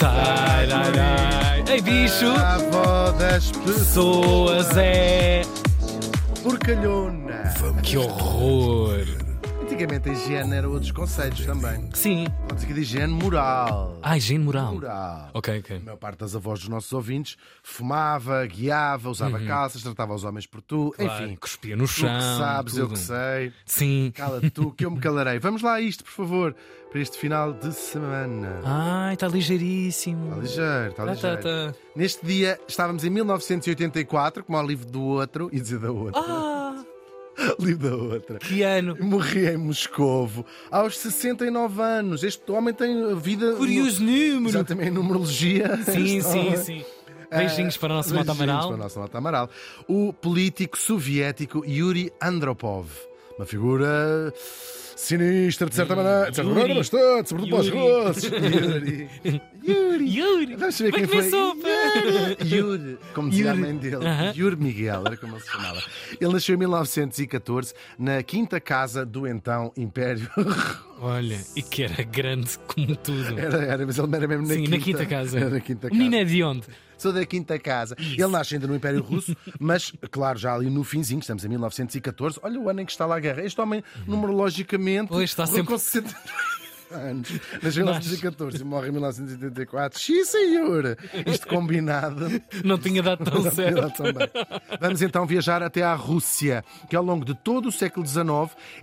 Tararai. 0.00 1.62
Ei, 1.68 1.82
bicho! 1.82 2.26
A 2.30 2.54
avó 2.54 3.12
das 3.18 3.50
Pessoas 3.50 4.74
é. 4.74 5.42
porcalhona. 6.42 7.52
Que 7.82 7.98
horror! 7.98 9.19
Antigamente 9.80 10.10
a 10.10 10.12
higiene 10.12 10.54
era 10.56 10.68
outros 10.68 10.92
conceitos 10.92 11.46
também. 11.46 11.88
Sim. 11.94 12.26
Pode 12.46 12.60
ser 12.60 12.74
de 12.74 12.80
higiene 12.82 13.14
moral. 13.14 13.98
Ah, 14.02 14.14
higiene 14.14 14.44
moral. 14.44 14.74
Moral. 14.74 15.30
Ok, 15.32 15.58
ok. 15.60 15.76
A 15.78 15.80
maior 15.80 15.96
parte 15.96 16.18
das 16.18 16.36
avós 16.36 16.60
dos 16.60 16.68
nossos 16.68 16.92
ouvintes 16.92 17.38
fumava, 17.62 18.44
guiava, 18.44 19.08
usava 19.08 19.40
calças, 19.40 19.82
tratava 19.82 20.12
os 20.14 20.22
homens 20.22 20.44
por 20.44 20.60
tu. 20.60 20.92
Claro, 20.98 21.24
Enfim, 21.24 21.36
cuspia 21.36 21.76
no 21.76 21.84
tu 21.84 21.92
chão. 21.92 22.14
que 22.14 22.22
sabes, 22.38 22.76
eu 22.76 22.88
tudo. 22.88 22.92
que 22.98 23.00
sei. 23.00 23.52
Sim. 23.64 24.12
Cala-te 24.14 24.50
tu, 24.50 24.70
que 24.70 24.84
eu 24.84 24.90
me 24.90 25.00
calarei. 25.00 25.38
Vamos 25.38 25.62
lá 25.62 25.72
a 25.76 25.80
isto, 25.80 26.04
por 26.04 26.12
favor, 26.12 26.54
para 26.92 27.00
este 27.00 27.16
final 27.16 27.54
de 27.54 27.72
semana. 27.72 28.60
Ai, 28.62 29.14
está 29.14 29.28
ligeiríssimo. 29.28 30.26
Está 30.28 30.40
ligeiro, 30.42 30.90
está 30.90 31.04
Tá, 31.06 31.10
ligeiro. 31.12 31.36
tá, 31.42 31.72
tá. 31.72 31.78
Neste 31.96 32.26
dia 32.26 32.60
estávamos 32.68 33.02
em 33.02 33.08
1984, 33.08 34.44
como 34.44 34.58
ao 34.58 34.66
livro 34.66 34.84
do 34.84 35.00
outro, 35.00 35.48
e 35.50 35.58
dizer 35.58 35.78
da 35.78 35.90
outra. 35.90 36.20
Ah, 36.20 36.59
livro 37.58 37.88
da 37.90 37.96
outra. 37.96 38.38
que 38.38 38.62
ano. 38.62 38.96
Morri 39.00 39.46
em 39.48 39.56
Moscovo 39.56 40.44
aos 40.70 40.98
69 40.98 41.82
anos. 41.82 42.22
Este 42.22 42.50
homem 42.52 42.72
tem 42.74 43.14
vida. 43.16 43.54
Curioso 43.54 44.02
número. 44.02 44.48
Exatamente, 44.48 44.90
numerologia. 44.90 45.76
Sim, 45.84 46.20
sim, 46.22 46.56
sim. 46.56 46.84
Beijinhos 47.30 47.76
para 47.76 47.92
o 47.92 47.96
nosso 47.96 48.12
Mota 48.14 48.32
Amaral. 48.32 48.66
para 48.66 48.74
o 48.74 48.76
nosso 48.76 48.98
Mota 48.98 49.18
Amaral. 49.18 49.50
O 49.86 50.12
político 50.12 50.76
soviético 50.76 51.64
Yuri 51.64 52.12
Andropov. 52.20 52.88
Uma 53.38 53.46
figura 53.46 54.34
sinistra, 55.00 55.68
de 55.68 55.74
certa 55.74 55.96
maneira. 55.96 56.30
De 56.30 56.36
certa 56.36 56.50
maneira, 56.50 56.74
bastante, 56.74 57.28
sobretudo 57.28 57.50
para 57.50 57.60
os 57.60 57.66
Yuri. 57.68 57.80
russos. 57.80 58.24
Yuri. 58.24 59.10
Yuri. 59.66 60.16
Yuri. 60.18 60.56
Vamos 60.56 60.74
saber 60.74 60.90
Vai 60.92 61.00
quem 61.00 61.08
foi. 61.08 61.30
Yuri. 61.30 62.54
Yuri, 62.56 62.98
como 63.14 63.30
dizia 63.30 63.52
a 63.52 63.54
mãe 63.54 63.76
dele. 63.76 63.96
Yuri 64.36 64.56
Miguel, 64.56 65.02
era 65.06 65.16
como 65.16 65.34
ele 65.34 65.42
se 65.42 65.50
chamava. 65.50 65.82
Ele 66.20 66.32
nasceu 66.32 66.54
em 66.54 66.58
1914 66.58 67.74
na 67.98 68.22
quinta 68.22 68.60
casa 68.60 69.04
do 69.06 69.26
então 69.26 69.72
Império. 69.76 70.28
Olha, 71.00 71.38
e 71.56 71.62
que 71.62 71.82
era 71.84 72.02
grande 72.02 72.58
como 72.66 72.94
tudo. 72.96 73.38
Era, 73.38 73.64
era, 73.64 73.86
mas 73.86 73.98
ele 73.98 74.16
era 74.16 74.28
mesmo 74.28 74.46
na 74.46 74.54
Sim, 74.54 74.60
quinta. 74.64 74.76
na 74.76 74.82
quinta 74.82 75.06
casa. 75.06 75.38
Era 75.38 75.50
na 75.50 75.60
quinta 75.60 75.86
O 75.86 75.90
casa. 75.90 76.02
menino 76.02 76.16
é 76.16 76.24
de 76.24 76.42
onde? 76.42 76.66
Sou 77.00 77.12
da 77.12 77.24
quinta 77.24 77.58
casa. 77.58 77.96
Ele 77.98 78.26
nasce 78.28 78.54
ainda 78.54 78.66
no 78.66 78.74
Império 78.76 79.02
Russo, 79.02 79.34
mas, 79.58 79.90
claro, 80.10 80.38
já 80.38 80.54
ali 80.54 80.68
no 80.68 80.84
finzinho, 80.84 81.20
estamos 81.20 81.44
em 81.44 81.48
1914. 81.48 82.38
Olha 82.42 82.60
o 82.60 82.68
ano 82.68 82.82
em 82.82 82.84
que 82.84 82.92
está 82.92 83.06
lá 83.06 83.16
a 83.16 83.20
guerra. 83.20 83.42
Este 83.42 83.60
homem, 83.60 83.82
numerologicamente, 84.06 85.08
Pois, 85.08 85.30
está 85.30 85.46
sempre- 85.46 85.64
com 85.64 85.78
60 85.78 86.14
anos. 86.92 87.30
Nasceu 87.62 87.82
em 87.82 87.86
1914 87.86 88.60
e 88.60 88.64
morre 88.64 88.88
em 88.88 88.92
1984. 88.92 89.98
Xi, 89.98 90.24
senhor! 90.24 90.98
Isto 91.26 91.46
combinado. 91.46 92.26
Não 92.64 92.76
tinha 92.78 93.02
dado 93.02 93.24
tão 93.24 93.42
certo. 93.50 93.92
Também. 94.02 94.28
Vamos 94.80 95.00
então 95.00 95.24
viajar 95.24 95.62
até 95.62 95.82
à 95.82 95.94
Rússia, 95.94 96.64
que 96.88 96.96
ao 96.96 97.04
longo 97.04 97.24
de 97.24 97.34
todo 97.34 97.68
o 97.68 97.72
século 97.72 98.04
XIX 98.06 98.28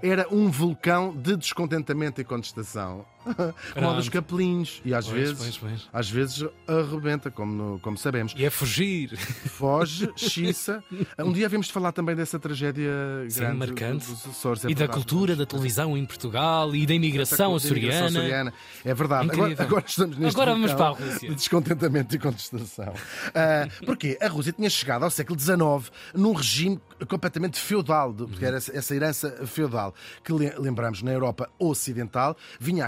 era 0.02 0.26
um 0.32 0.50
vulcão 0.50 1.14
de 1.16 1.36
descontentamento 1.36 2.20
e 2.22 2.24
contestação. 2.24 3.06
Como 3.74 3.88
o 3.90 3.94
dos 3.96 4.10
Pronto. 4.10 4.12
capelinhos. 4.12 4.82
E 4.86 4.94
às 4.94 5.06
Pois, 5.08 5.18
vezes, 5.20 5.38
pois, 5.38 5.58
pois. 5.58 5.90
às 5.94 6.10
vezes 6.10 6.46
arrebenta, 6.68 7.30
como, 7.32 7.52
no- 7.54 7.80
como 7.80 7.98
sabemos. 7.98 8.34
E 8.38 8.46
é 8.46 8.50
fugir. 8.50 9.18
Foge, 9.18 10.10
xiça. 10.16 10.84
Um 11.20 11.32
dia 11.32 11.48
de 11.68 11.74
falar 11.74 11.92
também 11.92 12.16
dessa 12.16 12.40
tragédia 12.40 12.92
Sim, 13.30 13.40
grande 13.40 13.58
marcante. 13.58 14.08
dos 14.08 14.26
Açores. 14.28 14.66
é 14.66 14.70
E 14.70 14.74
da 14.74 14.80
verdade. 14.80 15.00
cultura 15.00 15.36
da 15.36 15.46
televisão 15.46 15.98
em 15.98 16.06
Portugal 16.06 16.74
e 16.76 16.86
da 16.86 16.94
imigração 16.94 17.56
açoriana. 17.56 18.54
É 18.86 18.94
verdade. 18.94 19.30
Agora, 19.32 19.56
agora 19.58 19.84
estamos 19.88 20.18
neste 20.18 20.36
Agora 20.36 20.52
vamos 20.52 20.74
para 20.74 20.86
a 20.86 20.90
Rússia. 20.90 21.30
De 21.30 21.36
descontentamento 21.36 22.16
e 22.16 22.20
contestação. 22.20 22.94
Ah, 23.34 23.68
porque 23.86 24.18
a 24.22 24.28
Rússia 24.28 24.54
tinha 24.54 24.70
chegado 24.70 25.04
ao 25.04 25.10
século 25.12 25.40
XIX 25.40 25.92
num 26.14 26.34
regime 26.34 26.80
completamente 27.08 27.60
feudal, 27.60 28.14
porque 28.14 28.44
era 28.46 28.58
essa- 28.58 28.96
herança 28.96 29.46
feudal 29.46 29.94
que 30.24 30.34
le- 30.34 30.54
lembramos 30.58 31.02
na 31.02 31.12
Europa 31.12 31.50
Ocidental 31.60 32.36
vinha 32.60 32.86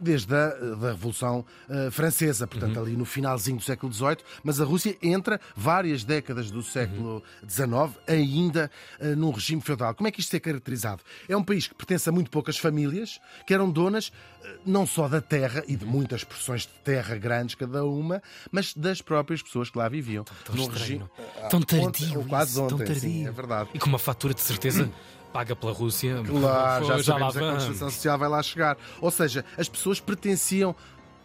desde 0.00 0.34
a 0.34 0.48
da 0.74 0.90
Revolução 0.90 1.44
ah, 1.68 1.90
Francesa, 1.90 2.46
portanto 2.46 2.78
ali 2.80 2.96
no 2.96 3.04
finalzinho 3.04 3.56
do 3.58 3.62
século 3.62 3.92
XVIII, 3.92 4.18
mas 4.42 4.60
a 4.60 4.64
Rússia 4.64 4.96
entra 5.02 5.40
várias 5.56 6.04
décadas 6.04 6.50
do 6.50 6.62
século 6.62 7.22
XIX 7.48 7.70
ainda 8.06 8.70
ah, 9.00 9.04
num 9.16 9.30
regime 9.30 9.60
feudal. 9.60 9.94
Como 9.94 10.08
é 10.08 10.10
que 10.10 10.20
isto 10.20 10.34
é 10.34 10.40
caracterizado? 10.40 11.02
É 11.28 11.36
um 11.36 11.42
país 11.44 11.66
que 11.66 11.74
pertence 11.74 12.08
a 12.08 12.12
muito 12.12 12.30
poucas 12.30 12.56
famílias 12.58 13.20
que 13.46 13.54
eram 13.54 13.70
donas 13.70 14.12
ah, 14.44 14.48
não 14.66 14.86
só 14.86 15.08
da 15.08 15.20
terra 15.20 15.62
e 15.66 15.76
de 15.76 15.84
muitas 15.84 16.24
porções 16.24 16.62
de 16.62 16.68
terra 16.84 17.16
grandes 17.16 17.54
cada 17.54 17.84
uma, 17.84 18.22
mas 18.50 18.74
das 18.74 19.00
próprias 19.00 19.42
pessoas 19.42 19.70
que 19.70 19.78
lá 19.78 19.88
viviam. 19.88 20.24
Tão 20.44 20.54
Num 20.54 20.62
estranho. 20.72 21.10
ah, 21.42 21.48
Tão 21.48 21.60
ontem- 21.60 21.80
tardio. 21.80 22.24
quase 22.28 22.50
isso, 22.52 22.62
ontem, 22.62 22.76
tão 22.84 22.86
sim, 22.86 22.92
tardio. 22.94 23.28
é 23.28 23.32
verdade. 23.32 23.70
E 23.74 23.78
com 23.78 23.86
uma 23.86 23.98
fatura 23.98 24.34
de 24.34 24.40
certeza 24.40 24.90
paga 25.34 25.56
pela 25.56 25.72
Rússia. 25.72 26.22
Claro, 26.24 26.86
já 26.86 27.02
sabemos 27.02 27.34
lá 27.34 27.48
a. 27.48 27.52
Constituição 27.54 27.90
Social 27.90 28.16
vai 28.16 28.28
lá 28.28 28.40
chegar. 28.40 28.78
Ou 29.00 29.10
seja, 29.10 29.44
as 29.58 29.68
pessoas 29.68 29.98
pertenciam 29.98 30.76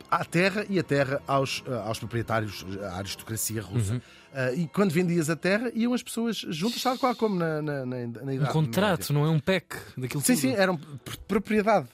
à 0.10 0.26
terra 0.26 0.66
e 0.68 0.80
a 0.80 0.84
terra 0.84 1.22
aos, 1.28 1.64
eh, 1.68 1.82
aos 1.86 2.00
proprietários, 2.00 2.66
à 2.92 2.98
aristocracia 2.98 3.62
russa. 3.62 3.94
Uhum. 3.94 4.02
Eh, 4.34 4.54
e 4.56 4.68
quando 4.68 4.92
vendias 4.92 5.30
a 5.30 5.36
terra, 5.36 5.72
iam 5.74 5.94
as 5.94 6.04
pessoas 6.04 6.38
juntas, 6.38 6.82
tal 6.84 6.98
qual 6.98 7.16
como 7.16 7.36
na, 7.36 7.62
na, 7.62 7.86
na, 7.86 7.98
na 8.08 8.22
Um 8.24 8.32
Idade 8.32 8.52
contrato, 8.54 9.14
não 9.14 9.26
é 9.26 9.30
um 9.30 9.40
PEC 9.40 9.76
daquilo 9.98 10.22
Sim, 10.22 10.34
tudo. 10.34 10.42
sim, 10.42 10.52
eram 10.54 10.78
pr- 10.78 11.18
propriedade. 11.28 11.88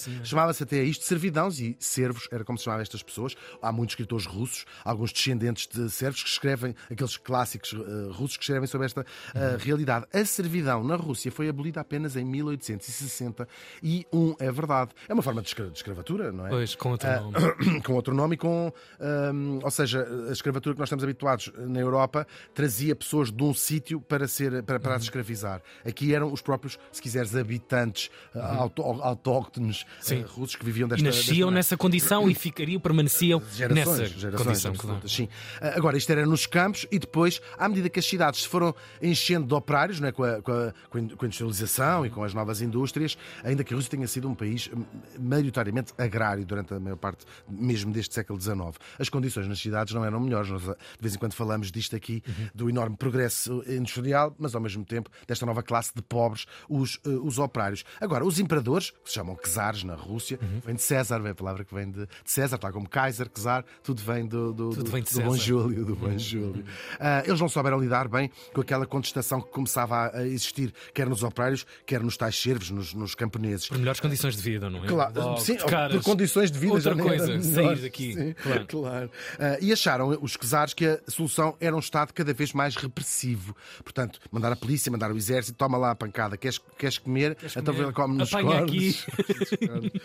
Senhora. 0.00 0.24
Chamava-se 0.24 0.64
até 0.64 0.82
isto 0.82 1.04
servidãos 1.04 1.60
e 1.60 1.76
servos, 1.78 2.26
era 2.32 2.44
como 2.44 2.58
se 2.58 2.64
chamava 2.64 2.82
estas 2.82 3.04
pessoas. 3.04 3.36
Há 3.62 3.70
muitos 3.70 3.92
escritores 3.92 4.26
russos, 4.26 4.64
alguns 4.84 5.12
descendentes 5.12 5.68
de 5.68 5.88
servos 5.90 6.24
que 6.24 6.28
escrevem, 6.28 6.74
aqueles 6.90 7.16
clássicos 7.16 7.72
ah, 7.72 8.12
russos 8.12 8.36
que 8.36 8.42
escrevem 8.42 8.66
sobre 8.66 8.86
esta 8.86 9.06
Uhum. 9.32 9.56
realidade. 9.60 10.06
A 10.12 10.24
servidão 10.24 10.82
na 10.82 10.96
Rússia 10.96 11.30
foi 11.30 11.48
abolida 11.48 11.80
apenas 11.80 12.16
em 12.16 12.24
1861, 12.24 14.34
é 14.38 14.52
verdade. 14.52 14.90
É 15.08 15.12
uma 15.14 15.22
forma 15.22 15.42
de, 15.42 15.48
escra- 15.48 15.68
de 15.70 15.76
escravatura, 15.76 16.32
não 16.32 16.46
é? 16.46 16.50
Pois, 16.50 16.74
com 16.74 16.90
outro 16.90 17.08
nome. 17.08 17.34
com 17.82 17.92
outro 17.94 18.14
nome 18.14 18.34
e 18.34 18.38
com. 18.38 18.72
hum, 19.00 19.60
ou 19.62 19.70
seja, 19.70 20.06
a 20.28 20.32
escravatura 20.32 20.74
que 20.74 20.78
nós 20.80 20.88
estamos 20.88 21.04
habituados 21.04 21.50
na 21.66 21.80
Europa 21.80 22.26
trazia 22.54 22.94
pessoas 22.94 23.30
de 23.30 23.42
um 23.42 23.52
sítio 23.54 24.00
para, 24.00 24.26
ser, 24.28 24.62
para, 24.62 24.76
Uhum. 24.76 24.82
para 24.82 24.94
as 24.96 25.02
escravizar. 25.04 25.62
Aqui 25.84 26.14
eram 26.14 26.32
os 26.32 26.40
próprios, 26.40 26.78
se 26.92 27.00
quiseres, 27.02 27.34
habitantes 27.36 28.10
ah, 28.34 28.56
auto- 28.56 28.82
autóctones 28.82 29.82
Uhum. 29.82 29.88
Sim. 30.00 30.22
russos 30.22 30.56
que 30.56 30.64
viviam 30.64 30.86
E 30.86 30.90
desta 30.90 31.04
desta 31.04 31.18
nasciam 31.20 31.46
maneira. 31.46 31.50
nessa 31.54 31.76
condição 31.76 32.28
e 32.30 32.34
ficariam, 32.34 32.80
permaneciam 32.80 33.42
Gerações, 33.52 33.86
nessa 33.98 34.18
gerações 34.18 34.46
condição. 34.46 34.74
Claro. 34.74 35.08
sim. 35.08 35.28
Ah, 35.60 35.74
Agora, 35.76 35.96
isto 35.96 36.10
era 36.10 36.24
nos 36.26 36.46
campos 36.46 36.86
e 36.90 36.98
depois, 36.98 37.40
à 37.58 37.68
medida 37.68 37.88
que 37.88 37.98
as 37.98 38.04
cidades 38.06 38.42
se 38.42 38.48
foram 38.48 38.74
enchendo 39.02 39.46
de 39.46 39.54
operários, 39.54 40.00
não 40.00 40.08
é? 40.08 40.12
com, 40.12 40.22
a, 40.24 40.40
com, 40.42 40.52
a, 40.52 40.72
com 40.90 40.98
a 40.98 41.00
in- 41.00 41.08
com 41.08 41.24
a 41.24 41.26
industrialização 41.26 42.06
e 42.06 42.10
com 42.10 42.22
as 42.24 42.32
novas 42.34 42.60
indústrias, 42.60 43.16
ainda 43.42 43.62
que 43.64 43.72
a 43.72 43.76
Rússia 43.76 43.90
tenha 43.90 44.06
sido 44.06 44.28
um 44.28 44.34
país 44.34 44.70
hum, 44.74 44.84
maioritariamente 45.18 45.92
agrário 45.98 46.44
durante 46.44 46.74
a 46.74 46.80
maior 46.80 46.96
parte 46.96 47.24
mesmo 47.48 47.92
deste 47.92 48.14
século 48.14 48.40
XIX, 48.40 48.56
as 48.98 49.08
condições 49.08 49.48
nas 49.48 49.58
cidades 49.58 49.94
não 49.94 50.04
eram 50.04 50.20
melhores. 50.20 50.50
Nós, 50.50 50.62
de 50.62 50.74
vez 51.00 51.14
em 51.14 51.18
quando 51.18 51.32
falamos 51.34 51.53
disto 51.70 51.94
aqui, 51.96 52.22
Uhum. 52.26 52.48
do 52.54 52.70
enorme 52.70 52.96
progresso 52.96 53.62
industrial, 53.66 54.34
mas 54.38 54.54
ao 54.54 54.60
mesmo 54.60 54.84
tempo 54.84 55.10
desta 55.26 55.44
nova 55.46 55.62
classe 55.62 55.92
de 55.94 56.02
pobres, 56.02 56.46
os, 56.68 56.98
eh, 57.04 57.08
os 57.10 57.38
operários. 57.38 57.84
Agora, 58.00 58.24
os 58.24 58.38
imperadores, 58.38 58.90
que 58.90 59.08
se 59.08 59.14
chamam 59.14 59.36
czares 59.36 59.84
na 59.84 59.94
Rússia, 59.94 60.38
Uhum. 60.42 60.60
vem 60.64 60.74
de 60.74 60.82
César, 60.82 61.18
vem 61.20 61.32
a 61.32 61.34
palavra 61.34 61.64
que 61.64 61.74
vem 61.74 61.90
de, 61.90 62.06
de 62.06 62.08
César, 62.24 62.58
tal 62.58 62.72
como 62.72 62.88
Kaiser, 62.88 63.28
czar, 63.28 63.64
tudo 63.82 64.02
vem 64.02 64.26
do, 64.26 64.52
do, 64.52 64.70
Tudo 64.70 64.84
do, 64.84 64.90
vem 64.90 65.02
de 65.02 65.12
do 65.12 65.20
bom. 65.22 65.36
Júlio, 65.36 65.84
do 65.84 65.94
bom 65.96 66.16
Júlio. 66.18 66.64
Ah, 67.00 67.22
eles 67.26 67.40
não 67.40 67.48
souberam 67.48 67.78
lidar 67.80 68.08
bem 68.08 68.30
com 68.52 68.60
aquela 68.60 68.86
contestação 68.86 69.40
que 69.40 69.50
começava 69.50 70.10
a- 70.14 70.26
existir, 70.26 70.72
quer 70.94 71.08
nos 71.08 71.22
operários, 71.22 71.66
quer 71.84 72.00
nos 72.02 72.16
tais 72.16 72.36
servos, 72.40 72.70
nos, 72.70 72.94
nos 72.94 73.14
camponeses. 73.14 73.68
Por 73.68 73.78
melhores 73.78 74.00
condições 74.00 74.36
de 74.36 74.42
vida, 74.42 74.70
não 74.70 74.84
é? 74.84 74.86
Claro, 74.86 75.12
Logo, 75.20 75.40
sim, 75.40 75.56
por 75.56 76.02
condições 76.02 76.50
de 76.50 76.58
vida 76.58 76.74
Outra 76.74 76.96
coisa, 76.96 77.42
sair 77.42 77.80
daqui. 77.80 78.14
Sim, 78.14 78.32
Claro. 78.34 78.66
claro. 78.66 79.10
Ah, 79.38 79.58
e 79.60 79.72
acharam 79.72 80.16
os 80.22 80.36
czares 80.36 80.72
que 80.74 80.86
a 80.86 80.98
solução 81.08 81.43
era 81.60 81.74
um 81.74 81.78
Estado 81.80 82.12
cada 82.12 82.32
vez 82.32 82.52
mais 82.52 82.76
repressivo. 82.76 83.54
Portanto, 83.82 84.18
mandar 84.30 84.52
a 84.52 84.56
polícia, 84.56 84.90
mandar 84.90 85.10
o 85.12 85.16
exército, 85.16 85.56
toma 85.58 85.76
lá 85.76 85.90
a 85.90 85.94
pancada, 85.94 86.36
queres, 86.36 86.58
queres 86.78 86.96
comer? 86.98 87.36
então 87.56 87.74
comer? 87.74 87.92
come 87.92 88.16
nos 88.16 88.32
Apanha 88.32 88.58
cornos. 88.60 89.06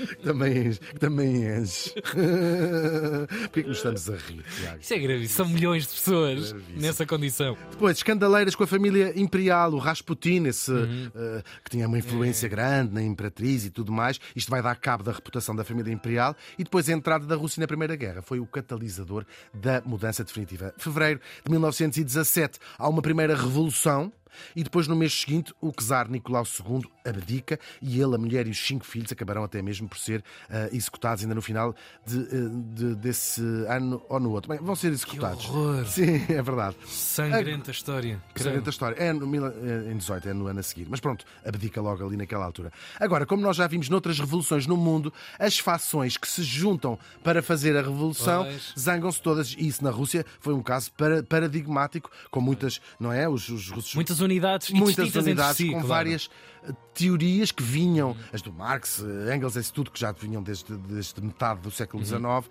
Que 0.09 0.15
também 0.23 0.73
Também 0.99 1.45
és. 1.45 1.93
Porquê 3.43 3.63
que 3.63 3.67
nos 3.69 3.77
estamos 3.77 4.09
a 4.09 4.15
rir, 4.15 4.43
Tiago? 4.57 4.79
Isso 4.81 4.93
é 4.93 4.99
gravíssimo. 4.99 5.37
São 5.45 5.49
milhões 5.53 5.83
de 5.87 5.93
pessoas 5.93 6.51
Gravíssimo. 6.51 6.81
nessa 6.81 7.05
condição. 7.05 7.57
Depois, 7.71 7.97
escandaleiras 7.97 8.55
com 8.55 8.63
a 8.63 8.67
família 8.67 9.13
imperial, 9.19 9.73
o 9.73 9.77
Rasputin, 9.77 10.45
esse, 10.47 10.71
Uhum. 10.71 11.11
eh, 11.15 11.43
que 11.63 11.69
tinha 11.71 11.87
uma 11.87 11.97
influência 11.97 12.45
É. 12.47 12.49
grande 12.49 12.93
na 12.93 13.01
imperatriz 13.01 13.65
e 13.65 13.69
tudo 13.69 13.91
mais. 13.91 14.19
Isto 14.35 14.49
vai 14.49 14.61
dar 14.61 14.75
cabo 14.75 15.03
da 15.03 15.11
reputação 15.11 15.55
da 15.55 15.63
família 15.63 15.91
imperial. 15.91 16.35
E 16.57 16.63
depois 16.63 16.87
a 16.89 16.93
entrada 16.93 17.25
da 17.25 17.35
Rússia 17.35 17.59
na 17.61 17.67
Primeira 17.67 17.95
Guerra 17.95 18.21
foi 18.21 18.39
o 18.39 18.45
catalisador 18.45 19.25
da 19.53 19.81
mudança 19.85 20.23
definitiva. 20.23 20.73
Fevereiro 20.77 21.19
de 21.43 21.51
1917 21.51 22.59
há 22.77 22.87
uma 22.87 23.01
primeira 23.01 23.35
revolução 23.35 24.11
E 24.55 24.63
depois, 24.63 24.87
no 24.87 24.95
mês 24.95 25.13
seguinte, 25.13 25.53
o 25.61 25.71
czar 25.71 26.09
Nicolau 26.09 26.43
II 26.43 26.83
abdica 27.05 27.59
e 27.81 28.01
ele, 28.01 28.15
a 28.15 28.17
mulher 28.17 28.47
e 28.47 28.51
os 28.51 28.59
cinco 28.59 28.85
filhos 28.85 29.11
acabarão 29.11 29.43
até 29.43 29.61
mesmo 29.61 29.87
por 29.87 29.97
ser 29.97 30.19
uh, 30.19 30.75
executados 30.75 31.23
ainda 31.23 31.35
no 31.35 31.41
final 31.41 31.75
de, 32.05 32.17
uh, 32.17 32.63
de, 32.73 32.95
desse 32.95 33.41
ano 33.67 34.01
ou 34.09 34.19
no 34.19 34.31
outro. 34.31 34.49
Bem, 34.49 34.59
vão 34.59 34.75
ser 34.75 34.91
executados. 34.91 35.45
Que 35.45 35.51
horror. 35.51 35.85
Sim, 35.85 36.25
é 36.29 36.41
verdade. 36.41 36.75
Sangrenta 36.85 37.71
a... 37.71 37.73
história. 37.73 38.21
Sangrenta 38.35 38.69
história. 38.69 38.95
É 38.95 39.13
no, 39.13 39.25
em 39.91 39.97
18, 39.97 40.29
é 40.29 40.33
no 40.33 40.47
ano 40.47 40.59
a 40.59 40.63
seguir. 40.63 40.87
Mas 40.89 40.99
pronto, 40.99 41.25
abdica 41.45 41.81
logo 41.81 42.05
ali 42.05 42.17
naquela 42.17 42.45
altura. 42.45 42.71
Agora, 42.99 43.25
como 43.25 43.41
nós 43.41 43.57
já 43.57 43.67
vimos 43.67 43.89
noutras 43.89 44.19
revoluções 44.19 44.65
no 44.67 44.77
mundo, 44.77 45.13
as 45.37 45.59
fações 45.59 46.17
que 46.17 46.27
se 46.27 46.43
juntam 46.43 46.97
para 47.23 47.41
fazer 47.41 47.75
a 47.77 47.81
revolução 47.81 48.47
zangam-se 48.77 49.21
todas. 49.21 49.55
E 49.57 49.67
isso 49.67 49.83
na 49.83 49.89
Rússia 49.89 50.25
foi 50.39 50.53
um 50.53 50.61
caso 50.61 50.91
paradigmático, 51.27 52.09
com 52.29 52.41
muitas, 52.41 52.81
não 52.99 53.11
é? 53.11 53.27
Os, 53.27 53.49
os 53.49 53.69
russos. 53.69 53.95
Muitas 53.95 54.18
unidades, 54.21 54.69
muitas 54.71 55.15
unidades 55.15 55.57
si, 55.57 55.65
com 55.65 55.71
claro. 55.73 55.87
várias 55.87 56.29
teorias 56.93 57.51
que 57.51 57.63
vinham, 57.63 58.15
as 58.33 58.41
do 58.41 58.51
Marx, 58.51 59.03
Engels, 59.33 59.55
esse 59.55 59.71
tudo 59.71 59.89
que 59.89 59.99
já 59.99 60.11
vinham 60.11 60.43
desde, 60.43 60.75
desde 60.75 61.21
metade 61.21 61.61
do 61.61 61.71
século 61.71 62.03
XIX, 62.03 62.21
uhum. 62.21 62.39
uh, 62.39 62.43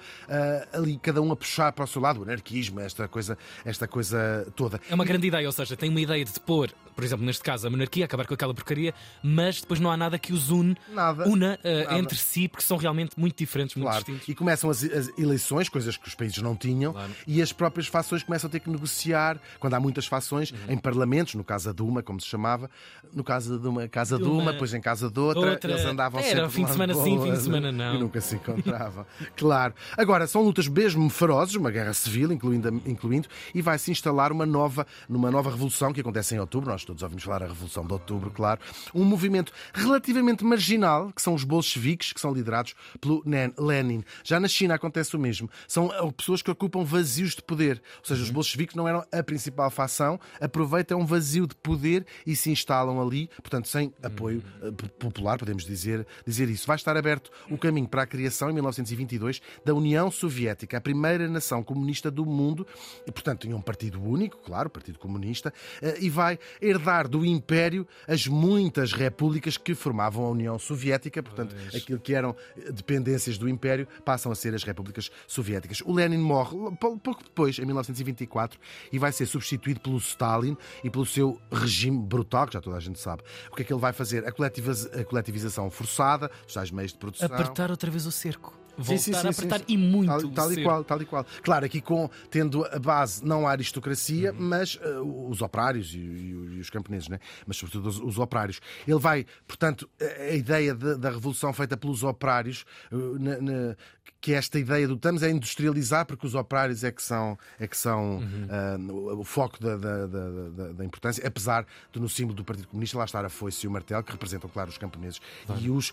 ali 0.72 0.99
cada 0.99 1.20
um 1.20 1.31
a 1.31 1.37
puxar 1.37 1.72
para 1.72 1.84
o 1.84 1.87
seu 1.87 2.00
lado, 2.00 2.20
o 2.20 2.22
anarquismo, 2.22 2.81
esta 2.81 3.06
coisa, 3.06 3.37
esta 3.64 3.87
coisa 3.87 4.50
toda. 4.56 4.81
É 4.88 4.94
uma 4.94 5.05
grande 5.05 5.26
ideia, 5.26 5.46
ou 5.46 5.52
seja, 5.52 5.76
tem 5.76 5.90
uma 5.90 6.00
ideia 6.00 6.25
de 6.25 6.40
pôr, 6.40 6.72
por 6.94 7.05
exemplo, 7.05 7.26
neste 7.26 7.43
caso, 7.43 7.66
a 7.66 7.70
monarquia, 7.70 8.06
acabar 8.06 8.26
com 8.26 8.34
aquela 8.34 8.55
porcaria, 8.55 8.94
mas 9.22 9.60
depois 9.60 9.81
não 9.81 9.90
há 9.90 9.96
nada 9.96 10.19
que 10.19 10.32
os 10.32 10.50
une, 10.50 10.76
nada, 10.93 11.28
una 11.28 11.58
uh, 11.62 11.84
nada. 11.84 11.99
entre 11.99 12.16
si, 12.16 12.49
porque 12.49 12.64
são 12.64 12.78
realmente 12.78 13.19
muito 13.19 13.37
diferentes, 13.37 13.76
muito 13.76 13.87
claro. 13.87 14.05
distintos. 14.05 14.28
E 14.28 14.34
começam 14.34 14.70
as, 14.70 14.82
as, 14.82 15.19
eleições, 15.19 15.69
coisas 15.69 15.96
que 15.96 16.08
os 16.08 16.14
países 16.14 16.38
não 16.38 16.56
tinham, 16.56 16.93
claro. 16.93 17.12
e 17.26 17.43
as 17.43 17.52
próprias 17.52 17.87
fações 17.87 18.22
começam 18.22 18.49
a 18.49 18.50
ter 18.50 18.60
que 18.60 18.70
negociar, 18.70 19.38
quando 19.60 19.75
há 19.75 19.81
muitas 19.81 20.06
fações, 20.06 20.50
uhum. 20.50 20.58
em 20.70 20.78
parlamentos, 20.78 21.34
no 21.34 21.44
caso 21.44 21.66
da 21.66 21.72
Duma, 21.72 22.02
como 22.02 22.19
se 22.19 22.26
chamava, 22.26 22.70
no 23.12 23.22
caso 23.22 23.50
da 23.50 23.62
Duma, 23.62 23.87
Casa 23.99 24.17
Duma, 24.17 24.31
Duma 24.31 24.53
depois 24.53 24.73
em 24.73 24.81
casa 24.81 25.11
de 25.11 25.19
outra, 25.19 25.50
outra... 25.50 25.73
eles 25.73 25.85
andavam 25.85 26.21
Era 26.21 26.29
sempre 26.29 26.50
fim 26.50 26.65
de 26.65 26.71
semana 26.71 26.95
sim, 26.95 27.21
fim 27.21 27.33
de 27.33 27.41
semana 27.41 27.73
não. 27.73 27.95
E 27.97 27.99
nunca 27.99 28.21
se 28.21 28.37
encontravam. 28.37 29.05
claro. 29.37 29.75
Agora, 29.97 30.25
são 30.29 30.41
lutas 30.41 30.69
mesmo 30.69 31.11
ferozes, 31.11 31.56
uma 31.56 31.69
guerra 31.69 31.93
civil, 31.93 32.31
incluindo, 32.31 32.69
incluindo 32.87 33.27
e 33.53 33.61
vai 33.61 33.77
se 33.77 33.91
instalar 33.91 34.31
uma 34.31 34.47
nova, 34.47 34.87
numa 35.09 35.33
nova 35.33 35.50
revolução 35.50 35.93
que 35.93 36.00
acontece 36.00 36.37
em 36.37 36.39
outubro. 36.39 36.71
Nós 36.71 36.85
todos 36.85 37.03
ouvimos 37.03 37.25
falar 37.25 37.41
da 37.41 37.47
Revolução 37.47 37.85
de 37.85 37.93
Outubro, 37.93 38.31
claro. 38.31 38.61
Um 38.95 39.03
movimento 39.03 39.53
relativamente 39.75 40.44
marginal, 40.44 41.12
que 41.12 41.21
são 41.21 41.35
os 41.35 41.43
bolcheviques, 41.43 42.12
que 42.12 42.21
são 42.21 42.33
liderados 42.33 42.77
pelo 43.01 43.25
Lenin. 43.59 44.05
Já 44.23 44.39
na 44.39 44.47
China 44.47 44.77
acontece 44.77 45.17
o 45.17 45.19
mesmo. 45.19 45.51
São 45.67 45.93
eh, 45.93 46.12
pessoas 46.17 46.41
que 46.41 46.53
ocupam 46.53 46.85
vazios 46.85 47.35
de 47.35 47.43
poder. 47.43 47.83
Ou 47.99 48.05
seja, 48.05 48.23
os 48.23 48.31
bolcheviques 48.31 48.77
não 48.77 48.87
eram 48.87 49.05
a 49.11 49.23
principal 49.25 49.69
facção, 49.73 50.21
aproveitam 50.41 51.01
um 51.01 51.05
vazio 51.05 51.49
de 51.49 51.56
poder 51.56 52.06
e 52.25 52.37
se 52.37 52.49
instalam 52.49 53.01
ali, 53.01 53.29
portanto, 53.43 53.67
sem 53.67 53.88
apoio 54.02 54.43
eh, 54.62 54.70
popular, 54.99 55.38
podemos 55.38 55.64
dizer, 55.64 56.06
dizer 56.26 56.49
isso. 56.49 56.67
Vai 56.67 56.76
estar 56.76 56.96
aberto 56.96 57.31
o 57.50 57.58
caminho 57.58 57.88
para 57.88 58.02
a 58.02 58.06
criação, 58.06 58.50
em 58.50 58.55
1922, 58.55 59.40
da 59.64 59.75
União 59.75 60.11
Soviética, 60.11 60.79
a 60.79 60.81
primeira 60.81 61.29
nação 61.29 61.62
comunista 61.62 62.11
do 62.11 62.25
mundo, 62.25 62.67
e, 63.06 63.12
portanto, 63.12 63.43
tinha 63.43 63.56
um 63.56 63.61
partido 63.61 64.02
único, 64.02 64.38
claro, 64.38 64.69
o 64.69 64.70
Partido 64.70 64.99
Comunista, 64.99 65.52
eh, 65.82 65.99
e 66.00 66.11
vai 66.11 66.38
herdar 66.61 67.08
do 67.08 67.25
Império 67.25 67.87
as 68.06 68.26
muitas 68.26 68.93
repúblicas 68.93 69.56
que 69.56 69.75
formavam 69.75 70.25
a 70.25 70.31
União 70.31 70.58
Soviética, 70.58 71.23
portanto, 71.23 71.55
pois. 71.55 71.75
aquilo 71.75 72.00
que 72.00 72.14
eram 72.14 72.34
dependências 72.73 73.38
do 73.38 73.49
Império 73.49 73.87
passam 74.05 74.31
a 74.32 74.34
ser 74.34 74.55
as 74.55 74.62
repúblicas 74.62 75.11
soviéticas. 75.26 75.81
O 75.84 75.93
Lenin 75.93 76.19
morre 76.19 76.56
pouco 76.79 77.23
depois, 77.23 77.58
em 77.58 77.64
1924, 77.64 78.58
e 78.93 78.99
vai 78.99 79.12
ser 79.12 79.26
substituído 79.26 79.81
pelo 79.81 79.99
Stalin 79.99 80.56
e 80.82 80.91
pelo 80.91 81.06
seu 81.06 81.41
regime 81.50 81.99
brutal, 81.99 82.46
que 82.46 82.55
já 82.55 82.61
toda 82.61 82.76
a 82.76 82.81
gente 82.81 82.99
sabe. 82.99 83.23
O 83.50 83.56
que 83.56 83.62
é 83.62 83.64
que 83.64 83.73
ele 83.73 83.78
vai 83.79 83.93
fazer? 83.93 84.27
A 84.27 84.31
a 84.31 85.05
coletivização 85.05 85.71
forçada, 85.71 86.31
os 86.47 86.55
tais 86.55 86.71
meios 86.71 86.93
de 86.93 86.99
produção. 86.99 87.27
Apertar 87.27 87.71
outra 87.71 87.91
vez 87.91 88.07
o 88.07 88.13
cerco. 88.13 88.53
Voltar 88.79 89.03
sim, 89.03 89.13
sim, 89.13 89.27
a 89.27 89.31
apertar 89.31 89.61
e 89.67 89.77
muito. 89.77 90.07
Tal, 90.07 90.31
tal 90.31 90.53
e 90.53 90.63
qual, 90.63 90.85
tal 90.85 91.03
e 91.03 91.05
qual. 91.05 91.27
Claro, 91.43 91.67
aqui 91.67 91.81
com 91.81 92.09
tendo 92.31 92.65
a 92.65 92.79
base 92.79 93.25
não 93.25 93.47
a 93.47 93.51
aristocracia, 93.51 94.33
uhum. 94.33 94.39
mas 94.39 94.77
uh, 94.77 95.29
os 95.29 95.43
operários 95.43 95.93
e, 95.93 95.99
e, 95.99 96.57
e, 96.57 96.61
os 96.61 96.71
camponeses, 96.71 97.09
né? 97.09 97.19
mas 97.45 97.57
sobretudo 97.57 97.89
os, 97.89 97.99
os, 97.99 98.19
operários. 98.19 98.61
Ele 98.87 98.99
vai, 98.99 99.27
portanto, 99.49 99.89
a, 100.01 100.23
a 100.23 100.35
ideia 100.35 100.75
de, 100.75 100.97
da 100.97 101.11
revolução 101.11 101.53
feita 101.53 101.77
pelos 101.77 102.05
operários, 102.05 102.65
uh, 102.93 103.19
na, 103.19 103.41
na, 103.41 103.77
que 104.21 104.33
esta 104.33 104.59
ideia 104.59 104.87
do 104.87 104.95
estamos 104.95 105.23
a 105.23 105.31
industrializar, 105.31 106.07
porque 106.07 106.27
os 106.27 106.35
operários 106.35 106.85
é 106.85 106.93
que 106.93 107.03
são, 107.03 107.37
é 107.59 107.67
que 107.67 107.77
são 107.77 108.19
uhum. 108.19 109.11
uh, 109.11 109.21
o 109.21 109.25
foco 109.25 109.61
da, 109.61 109.77
da, 109.77 110.07
da, 110.07 110.73
da, 110.73 110.85
importância, 110.85 111.27
apesar 111.27 111.67
de 111.93 112.01
no 112.01 112.09
símbolo 112.09 112.35
do 112.35 112.45
Partido 112.45 112.69
Comunista 112.69 112.97
lá 112.97 113.05
estar 113.05 113.25
a 113.25 113.29
foice 113.29 113.67
e 113.67 113.69
o 113.69 113.71
martelo, 113.73 114.05
que 114.05 114.13
representam, 114.13 114.49
claro, 114.49 114.71
os 114.71 114.79
camponeses 114.79 115.21
claro. 115.47 115.61
e 115.61 115.71
os 115.71 115.93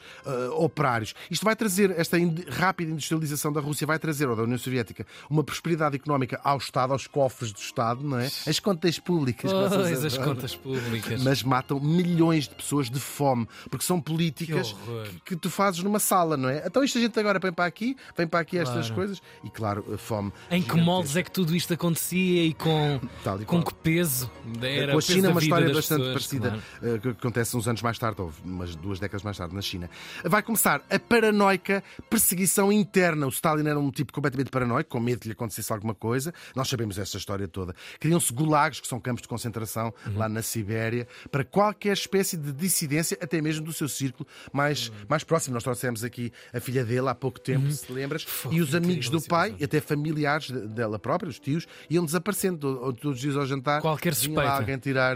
operários. 0.54 1.14
Isto 1.30 1.46
vai 1.46 1.56
trazer 1.56 1.92
esta 1.92 2.18
rápida 2.50 2.75
rápida 2.76 2.92
industrialização 2.92 3.54
da 3.54 3.62
Rússia 3.62 3.88
vai 3.88 3.98
trazer, 3.98 4.28
ou 4.28 4.36
da 4.36 4.44
União 4.44 4.58
Soviética, 4.58 5.08
uma 5.30 5.44
prosperidade 5.44 5.96
económica 5.96 6.40
ao 6.44 6.58
Estado, 6.58 6.92
aos 6.92 7.08
cofres 7.08 7.54
do 7.54 7.60
Estado, 7.60 8.04
não 8.04 8.20
é? 8.20 8.26
As 8.26 8.60
contas 8.60 9.00
públicas. 9.00 9.50
Pois, 9.52 10.04
as 10.04 10.18
contas 10.18 10.56
públicas. 10.56 11.24
Mas 11.24 11.42
matam 11.42 11.80
milhões 11.80 12.48
de 12.48 12.56
pessoas 12.56 12.90
de 12.90 13.00
fome, 13.00 13.48
porque 13.70 13.86
são 13.86 14.02
políticas 14.02 14.76
que, 15.06 15.22
que, 15.22 15.36
tu 15.36 15.50
fazes 15.50 15.82
numa 15.82 16.00
sala, 16.00 16.36
não 16.36 16.50
é? 16.50 16.64
Então 16.66 16.84
esta 16.84 17.00
gente 17.00 17.18
agora 17.18 17.40
vem 17.40 17.54
para 17.54 17.66
aqui, 17.66 17.96
vem 18.18 18.28
para 18.28 18.42
aqui 18.42 18.58
estas 18.58 18.88
claro. 18.88 18.96
coisas, 18.96 19.22
e 19.44 19.50
claro, 19.50 19.86
a 19.94 19.98
fome. 19.98 20.34
Em 20.52 20.62
que 20.62 20.76
moldes 20.76 21.16
é 21.16 21.24
que 21.24 21.32
tudo 21.32 21.56
isto 21.56 21.74
acontecia 21.74 22.44
e 22.44 22.54
com, 22.54 23.00
e 23.40 23.46
com 23.46 23.64
que 23.64 23.74
peso? 23.76 24.30
Era 24.62 24.92
com 24.92 24.98
a 24.98 25.02
China, 25.02 25.30
uma 25.30 25.42
história 25.42 25.74
bastante 25.74 26.00
pessoas, 26.00 26.14
parecida, 26.14 26.50
claro. 26.50 26.96
Eh, 26.96 27.00
que 27.00 27.08
acontece 27.10 27.56
uns 27.56 27.68
anos 27.68 27.82
mais 27.82 27.98
tarde, 27.98 28.22
ou 28.22 28.34
umas 28.44 28.76
duas 28.76 29.00
décadas 29.00 29.24
mais 29.24 29.38
tarde, 29.38 29.56
na 29.56 29.62
China. 29.62 29.90
Vai 30.24 30.44
começar 30.44 30.82
a 30.90 31.00
paranoica 31.00 31.84
perseguição 32.10 32.65
interna. 32.72 33.26
O 33.26 33.30
Stalin 33.30 33.68
era 33.68 33.80
um 33.80 33.92
tipo 33.92 34.14
completamente 34.14 34.50
paranoico, 34.50 34.90
com 34.90 35.00
medo 35.00 35.22
de 35.22 35.28
lhe 35.28 35.34
acontecesse 35.34 35.72
alguma 35.72 35.94
coisa. 35.94 36.34
Nós 36.56 36.68
sabemos 36.68 36.98
essa 36.98 37.18
história 37.18 37.48
toda. 37.48 37.76
Criam-se 38.00 38.32
gulags, 38.34 38.80
que 38.80 38.88
são 38.88 39.00
campos 39.00 39.22
de 39.22 39.28
concentração 39.28 39.94
uhum. 40.06 40.18
lá 40.18 40.30
na 40.30 40.42
Sibéria, 40.42 41.08
para 41.32 41.44
qualquer 41.44 41.94
espécie 41.94 42.38
de 42.38 42.52
dissidência, 42.52 43.18
até 43.22 43.42
mesmo 43.42 43.66
do 43.66 43.74
seu 43.74 43.88
círculo 43.88 44.28
mais, 44.52 44.90
uhum. 44.90 44.96
mais 45.10 45.24
próximo. 45.24 45.54
Nós 45.54 45.64
trouxemos 45.64 46.04
aqui 46.04 46.32
a 46.54 46.60
filha 46.60 46.84
dele 46.84 47.10
há 47.10 47.16
pouco 47.16 47.40
tempo, 47.40 47.66
uhum. 47.66 47.72
se 47.72 47.92
lembras, 47.92 48.26
e 48.52 48.62
os 48.62 48.74
amigos 48.76 49.10
do 49.10 49.22
pai, 49.22 49.56
e 49.60 49.64
até 49.64 49.80
familiares 49.80 50.50
dela 50.50 51.00
própria, 51.00 51.30
os 51.30 51.40
tios, 51.40 51.68
iam 51.90 52.06
desaparecendo 52.06 52.94
todos 52.94 53.16
os 53.16 53.20
dias 53.20 53.36
ao 53.36 53.46
jantar. 53.46 53.82
Qualquer 53.82 54.14
suspeita. 54.14 54.52
alguém 54.52 54.78
tirar. 54.78 55.16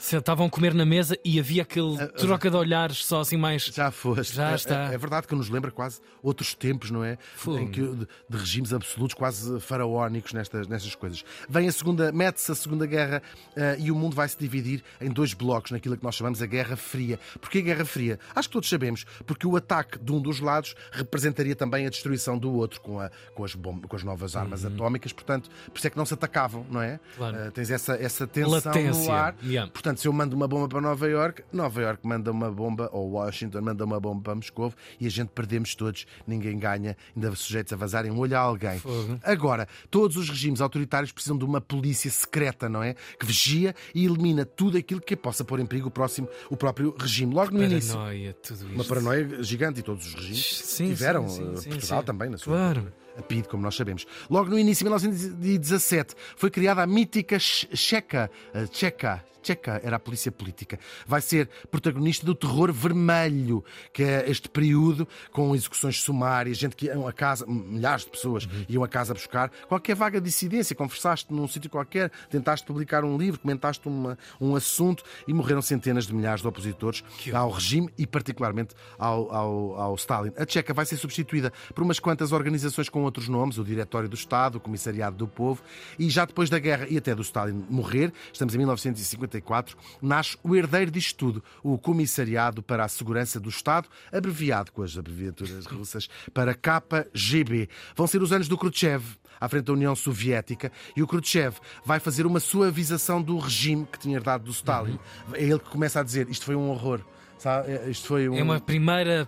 Estavam 0.00 0.46
a 0.46 0.50
comer 0.50 0.72
na 0.72 0.86
mesa 0.86 1.16
e 1.22 1.38
havia 1.38 1.62
aquele 1.62 1.96
troca 2.18 2.50
de 2.50 2.56
olhares 2.56 3.04
só 3.04 3.20
assim 3.20 3.36
mais. 3.36 3.64
Já 3.66 3.90
foste. 3.90 4.34
Já 4.34 4.52
é, 4.52 4.54
está. 4.54 4.90
É, 4.90 4.94
é, 4.94 4.98
verdade 4.98 5.26
que 5.26 5.34
nos 5.34 5.50
lembra 5.50 5.70
quase 5.70 6.00
outros 6.22 6.54
tempos, 6.54 6.90
não 6.90 7.04
é? 7.04 7.18
Em 7.46 7.68
que, 7.68 7.82
de, 7.82 8.08
de, 8.28 8.36
regimes 8.36 8.72
absolutos, 8.72 9.14
quase 9.14 9.60
faraónicos 9.60 10.32
nestas, 10.32 10.66
nestas 10.66 10.94
coisas. 10.94 11.22
Vem 11.48 11.68
a 11.68 11.72
segunda, 11.72 12.10
mete-se 12.12 12.50
a 12.50 12.54
Segunda 12.54 12.86
Guerra 12.86 13.22
uh, 13.50 13.78
e 13.78 13.90
o 13.90 13.94
mundo 13.94 14.16
vai 14.16 14.26
se 14.26 14.38
dividir 14.38 14.82
em 15.00 15.10
dois 15.10 15.34
blocos, 15.34 15.70
naquilo 15.70 15.96
que 15.96 16.02
nós 16.02 16.14
chamamos 16.14 16.40
a 16.40 16.46
Guerra 16.46 16.76
Fria. 16.76 17.20
Porquê 17.38 17.58
a 17.58 17.62
Guerra 17.62 17.84
Fria? 17.84 18.18
Acho 18.34 18.48
que 18.48 18.52
todos 18.54 18.68
sabemos, 18.68 19.04
porque 19.26 19.46
o 19.46 19.54
ataque 19.54 19.98
de 19.98 20.12
um 20.12 20.20
dos 20.20 20.40
lados 20.40 20.74
representaria 20.92 21.54
também 21.54 21.86
a 21.86 21.90
destruição 21.90 22.38
do 22.38 22.52
outro 22.52 22.80
com, 22.80 22.98
a, 22.98 23.10
com, 23.34 23.44
as, 23.44 23.54
com 23.54 23.96
as 23.96 24.02
novas 24.02 24.34
armas 24.34 24.64
uhum. 24.64 24.74
atómicas, 24.74 25.12
portanto, 25.12 25.50
por 25.66 25.76
isso 25.76 25.86
é 25.86 25.90
que 25.90 25.96
não 25.96 26.06
se 26.06 26.14
atacavam, 26.14 26.66
não 26.70 26.80
é? 26.80 26.98
Claro. 27.16 27.36
Uh, 27.36 27.50
tens 27.50 27.70
essa, 27.70 27.94
essa 27.94 28.26
tensão 28.26 28.52
Latência. 28.52 29.04
no 29.04 29.12
ar. 29.12 29.36
Yeah. 29.42 29.70
Portanto, 29.90 30.02
se 30.02 30.08
eu 30.08 30.12
mando 30.12 30.36
uma 30.36 30.46
bomba 30.46 30.68
para 30.68 30.80
Nova 30.80 31.08
York, 31.08 31.42
Nova 31.52 31.82
York 31.82 32.06
manda 32.06 32.30
uma 32.30 32.48
bomba, 32.48 32.88
ou 32.92 33.10
Washington 33.10 33.60
manda 33.60 33.84
uma 33.84 33.98
bomba 33.98 34.22
para 34.22 34.34
Moscou 34.36 34.72
e 35.00 35.06
a 35.06 35.10
gente 35.10 35.30
perdemos 35.30 35.74
todos, 35.74 36.06
ninguém 36.24 36.56
ganha, 36.60 36.96
ainda 37.16 37.34
sujeitos 37.34 37.72
a 37.72 37.76
vazarem 37.76 38.12
um 38.12 38.18
olho 38.18 38.36
a 38.36 38.38
alguém. 38.38 38.78
Fogo. 38.78 39.18
Agora, 39.20 39.66
todos 39.90 40.16
os 40.16 40.30
regimes 40.30 40.60
autoritários 40.60 41.10
precisam 41.10 41.36
de 41.36 41.44
uma 41.44 41.60
polícia 41.60 42.08
secreta, 42.08 42.68
não 42.68 42.84
é? 42.84 42.94
Que 43.18 43.26
vigia 43.26 43.74
e 43.92 44.04
elimina 44.04 44.44
tudo 44.44 44.78
aquilo 44.78 45.00
que 45.00 45.16
possa 45.16 45.44
pôr 45.44 45.58
em 45.58 45.66
perigo 45.66 45.88
o 45.88 45.90
próximo, 45.90 46.28
o 46.48 46.56
próprio 46.56 46.94
regime. 46.96 47.34
Logo 47.34 47.50
no 47.50 47.58
paranoia, 47.58 47.72
início. 47.72 48.34
Tudo 48.42 48.66
isto. 48.66 48.74
Uma 48.74 48.84
paranoia 48.84 49.42
gigante 49.42 49.80
e 49.80 49.82
todos 49.82 50.06
os 50.06 50.14
regimes 50.14 50.60
sim, 50.66 50.86
tiveram. 50.86 51.28
Sim, 51.28 51.56
sim, 51.56 51.70
Portugal 51.70 52.00
sim, 52.00 52.06
também, 52.06 52.30
na 52.30 52.38
sua. 52.38 52.52
Claro. 52.52 52.92
A 53.16 53.22
PID, 53.22 53.48
como 53.48 53.64
nós 53.64 53.74
sabemos. 53.74 54.06
Logo 54.30 54.50
no 54.50 54.58
início 54.58 54.84
de 54.84 54.90
1917 54.90 56.14
foi 56.36 56.48
criada 56.48 56.80
a 56.80 56.86
mítica 56.86 57.38
Checa, 57.40 58.30
Checa, 58.72 59.24
Tcheca 59.40 59.80
era 59.82 59.96
a 59.96 59.98
polícia 59.98 60.30
política. 60.30 60.78
Vai 61.06 61.20
ser 61.20 61.48
protagonista 61.70 62.24
do 62.24 62.34
terror 62.34 62.72
vermelho, 62.72 63.64
que 63.92 64.02
é 64.02 64.28
este 64.28 64.48
período 64.48 65.06
com 65.32 65.54
execuções 65.54 66.00
sumárias, 66.00 66.58
gente 66.58 66.76
que 66.76 66.86
iam 66.86 67.06
a 67.06 67.12
casa, 67.12 67.44
milhares 67.46 68.04
de 68.04 68.10
pessoas 68.10 68.44
uhum. 68.44 68.64
iam 68.68 68.84
a 68.84 68.88
casa 68.88 69.14
buscar 69.14 69.50
qualquer 69.68 69.94
vaga 69.94 70.20
dissidência. 70.20 70.74
Conversaste 70.76 71.32
num 71.32 71.48
sítio 71.48 71.70
qualquer, 71.70 72.10
tentaste 72.28 72.66
publicar 72.66 73.04
um 73.04 73.16
livro, 73.16 73.40
comentaste 73.40 73.86
uma, 73.88 74.18
um 74.40 74.54
assunto 74.54 75.04
e 75.26 75.32
morreram 75.32 75.62
centenas 75.62 76.06
de 76.06 76.14
milhares 76.14 76.40
de 76.42 76.48
opositores 76.48 77.02
que 77.18 77.32
ao 77.32 77.50
regime 77.50 77.90
e, 77.96 78.06
particularmente, 78.06 78.74
ao, 78.98 79.32
ao, 79.34 79.80
ao 79.80 79.94
Stalin. 79.94 80.32
A 80.36 80.44
Tcheca 80.44 80.74
vai 80.74 80.86
ser 80.86 80.96
substituída 80.96 81.52
por 81.74 81.82
umas 81.84 81.98
quantas 81.98 82.32
organizações 82.32 82.88
com 82.88 83.02
outros 83.02 83.28
nomes, 83.28 83.58
o 83.58 83.64
Diretório 83.64 84.08
do 84.08 84.14
Estado, 84.14 84.56
o 84.56 84.60
Comissariado 84.60 85.16
do 85.16 85.28
Povo, 85.28 85.62
e 85.98 86.08
já 86.10 86.24
depois 86.24 86.50
da 86.50 86.58
guerra 86.58 86.86
e 86.88 86.96
até 86.96 87.14
do 87.14 87.22
Stalin 87.22 87.64
morrer, 87.68 88.12
estamos 88.32 88.54
em 88.54 88.58
1950 88.58 89.29
1954, 89.30 89.76
nasce 90.02 90.36
o 90.42 90.56
herdeiro 90.56 90.90
disto 90.90 91.16
tudo, 91.16 91.44
o 91.62 91.78
Comissariado 91.78 92.62
para 92.62 92.84
a 92.84 92.88
Segurança 92.88 93.38
do 93.38 93.48
Estado, 93.48 93.88
abreviado 94.12 94.72
com 94.72 94.82
as 94.82 94.96
abreviaturas 94.96 95.66
russas 95.66 96.08
para 96.34 96.54
KGB. 96.54 97.68
Vão 97.96 98.06
ser 98.06 98.22
os 98.22 98.32
anos 98.32 98.48
do 98.48 98.58
Khrushchev, 98.58 99.04
à 99.40 99.48
frente 99.48 99.64
da 99.64 99.72
União 99.72 99.94
Soviética, 99.94 100.70
e 100.96 101.02
o 101.02 101.06
Khrushchev 101.06 101.56
vai 101.84 102.00
fazer 102.00 102.26
uma 102.26 102.40
suavização 102.40 103.22
do 103.22 103.38
regime 103.38 103.86
que 103.90 103.98
tinha 103.98 104.16
herdado 104.16 104.44
do 104.44 104.50
Stalin. 104.50 104.98
Uhum. 105.28 105.34
É 105.34 105.42
ele 105.42 105.58
que 105.58 105.70
começa 105.70 106.00
a 106.00 106.02
dizer: 106.02 106.28
isto 106.28 106.44
foi 106.44 106.56
um 106.56 106.68
horror. 106.70 107.00
Sabe? 107.38 107.72
É- 107.72 107.88
Isto 107.88 108.06
foi 108.06 108.28
um... 108.28 108.34
É 108.34 108.42
uma 108.42 108.60
primeira 108.60 109.26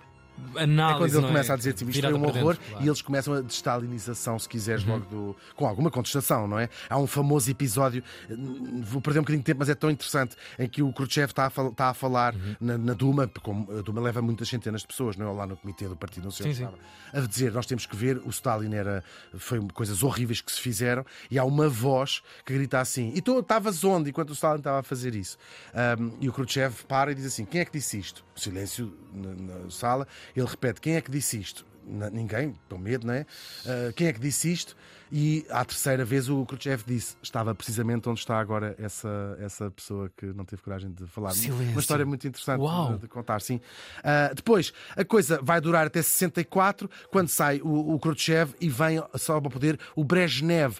É 0.56 0.62
análise. 0.64 0.98
quando 0.98 1.14
ele 1.16 1.24
é? 1.24 1.28
começa 1.28 1.52
a 1.52 1.56
dizer 1.56 1.72
tipo, 1.74 1.90
isto 1.90 2.00
foi 2.02 2.12
um 2.12 2.22
horror 2.22 2.32
dentro, 2.32 2.42
claro. 2.60 2.76
Uhum. 2.76 2.82
e 2.84 2.88
eles 2.88 3.02
começam 3.02 3.34
a 3.34 3.40
destalinização, 3.40 4.38
se 4.38 4.48
quiseres, 4.48 4.84
logo 4.84 5.04
do. 5.06 5.36
com 5.54 5.66
alguma 5.66 5.90
contestação, 5.90 6.46
não 6.48 6.58
é? 6.58 6.68
Há 6.90 6.98
um 6.98 7.06
famoso 7.06 7.50
episódio, 7.50 8.02
vou 8.82 9.00
perder 9.00 9.20
um 9.20 9.22
bocadinho 9.22 9.40
de 9.42 9.46
tempo, 9.46 9.60
mas 9.60 9.68
é 9.68 9.74
tão 9.74 9.90
interessante, 9.90 10.36
em 10.58 10.68
que 10.68 10.82
o 10.82 10.92
Khrushchev 10.92 11.30
está 11.30 11.46
a, 11.46 11.50
fal- 11.50 11.68
está 11.68 11.88
a 11.90 11.94
falar 11.94 12.34
Uhum. 12.34 12.56
na, 12.60 12.78
na 12.78 12.92
Duma, 12.94 13.30
como 13.42 13.70
a 13.78 13.82
Duma 13.82 14.00
leva 14.00 14.20
muitas 14.22 14.48
centenas 14.48 14.80
de 14.82 14.86
pessoas, 14.86 15.16
não 15.16 15.28
é? 15.28 15.32
Lá 15.32 15.46
no 15.46 15.56
comitê 15.56 15.86
do 15.88 15.96
partido, 15.96 16.24
não 16.24 16.30
sei 16.30 16.46
Sim, 16.46 16.54
sim. 16.54 16.64
estava, 16.64 16.78
a 17.24 17.26
dizer: 17.28 17.52
nós 17.52 17.66
temos 17.66 17.86
que 17.86 17.94
ver, 17.96 18.18
o 18.24 18.30
Stalin 18.30 18.74
era. 18.74 19.02
foi 19.38 19.60
coisas 19.72 20.02
horríveis 20.02 20.40
que 20.40 20.50
se 20.52 20.60
fizeram, 20.60 21.04
e 21.30 21.38
há 21.38 21.44
uma 21.44 21.68
voz 21.68 22.22
que 22.44 22.52
grita 22.54 22.80
assim: 22.80 23.12
e 23.14 23.20
tu 23.22 23.38
estavas 23.38 23.82
onde 23.84 24.10
enquanto 24.10 24.30
o 24.30 24.32
Stalin 24.32 24.58
estava 24.58 24.80
a 24.80 24.82
fazer 24.82 25.14
isso? 25.14 25.36
Ahm, 25.74 26.12
e 26.20 26.28
o 26.28 26.32
Khrushchev 26.32 26.84
para 26.86 27.12
e 27.12 27.14
diz 27.14 27.26
assim: 27.26 27.44
quem 27.44 27.60
é 27.60 27.64
que 27.64 27.72
disse 27.72 27.98
isto? 27.98 28.24
Silêncio 28.34 28.92
na, 29.12 29.34
na 29.64 29.70
sala, 29.70 30.08
ele 30.36 30.46
repete: 30.46 30.80
quem 30.80 30.96
é 30.96 31.00
que 31.00 31.10
disse 31.10 31.38
isto? 31.38 31.66
Ninguém, 31.84 32.54
com 32.68 32.78
medo, 32.78 33.06
não 33.06 33.14
é? 33.14 33.26
Ah, 33.66 33.92
quem 33.94 34.06
é 34.06 34.12
que 34.12 34.20
disse 34.20 34.52
isto? 34.52 34.76
E 35.14 35.44
à 35.50 35.62
terceira 35.62 36.06
vez 36.06 36.30
o 36.30 36.42
Khrushchev 36.46 36.82
disse: 36.86 37.16
estava 37.22 37.54
precisamente 37.54 38.08
onde 38.08 38.20
está 38.20 38.40
agora 38.40 38.74
essa, 38.78 39.36
essa 39.38 39.70
pessoa 39.70 40.10
que 40.16 40.24
não 40.26 40.44
teve 40.46 40.62
coragem 40.62 40.90
de 40.90 41.06
falar. 41.06 41.32
Silêncio. 41.32 41.72
Uma 41.72 41.80
história 41.80 42.06
muito 42.06 42.26
interessante 42.26 42.62
de, 42.62 42.98
de 43.02 43.08
contar, 43.08 43.42
sim. 43.42 43.60
Ah, 44.02 44.30
depois, 44.34 44.72
a 44.96 45.04
coisa 45.04 45.38
vai 45.42 45.60
durar 45.60 45.86
até 45.86 46.00
64, 46.00 46.88
quando 47.10 47.28
sai 47.28 47.60
o, 47.62 47.92
o 47.94 47.98
Khrushchev 48.00 48.54
e 48.58 48.70
vem 48.70 49.02
só 49.16 49.34
ao 49.34 49.42
poder 49.42 49.78
o 49.94 50.02
Brezhnev. 50.02 50.78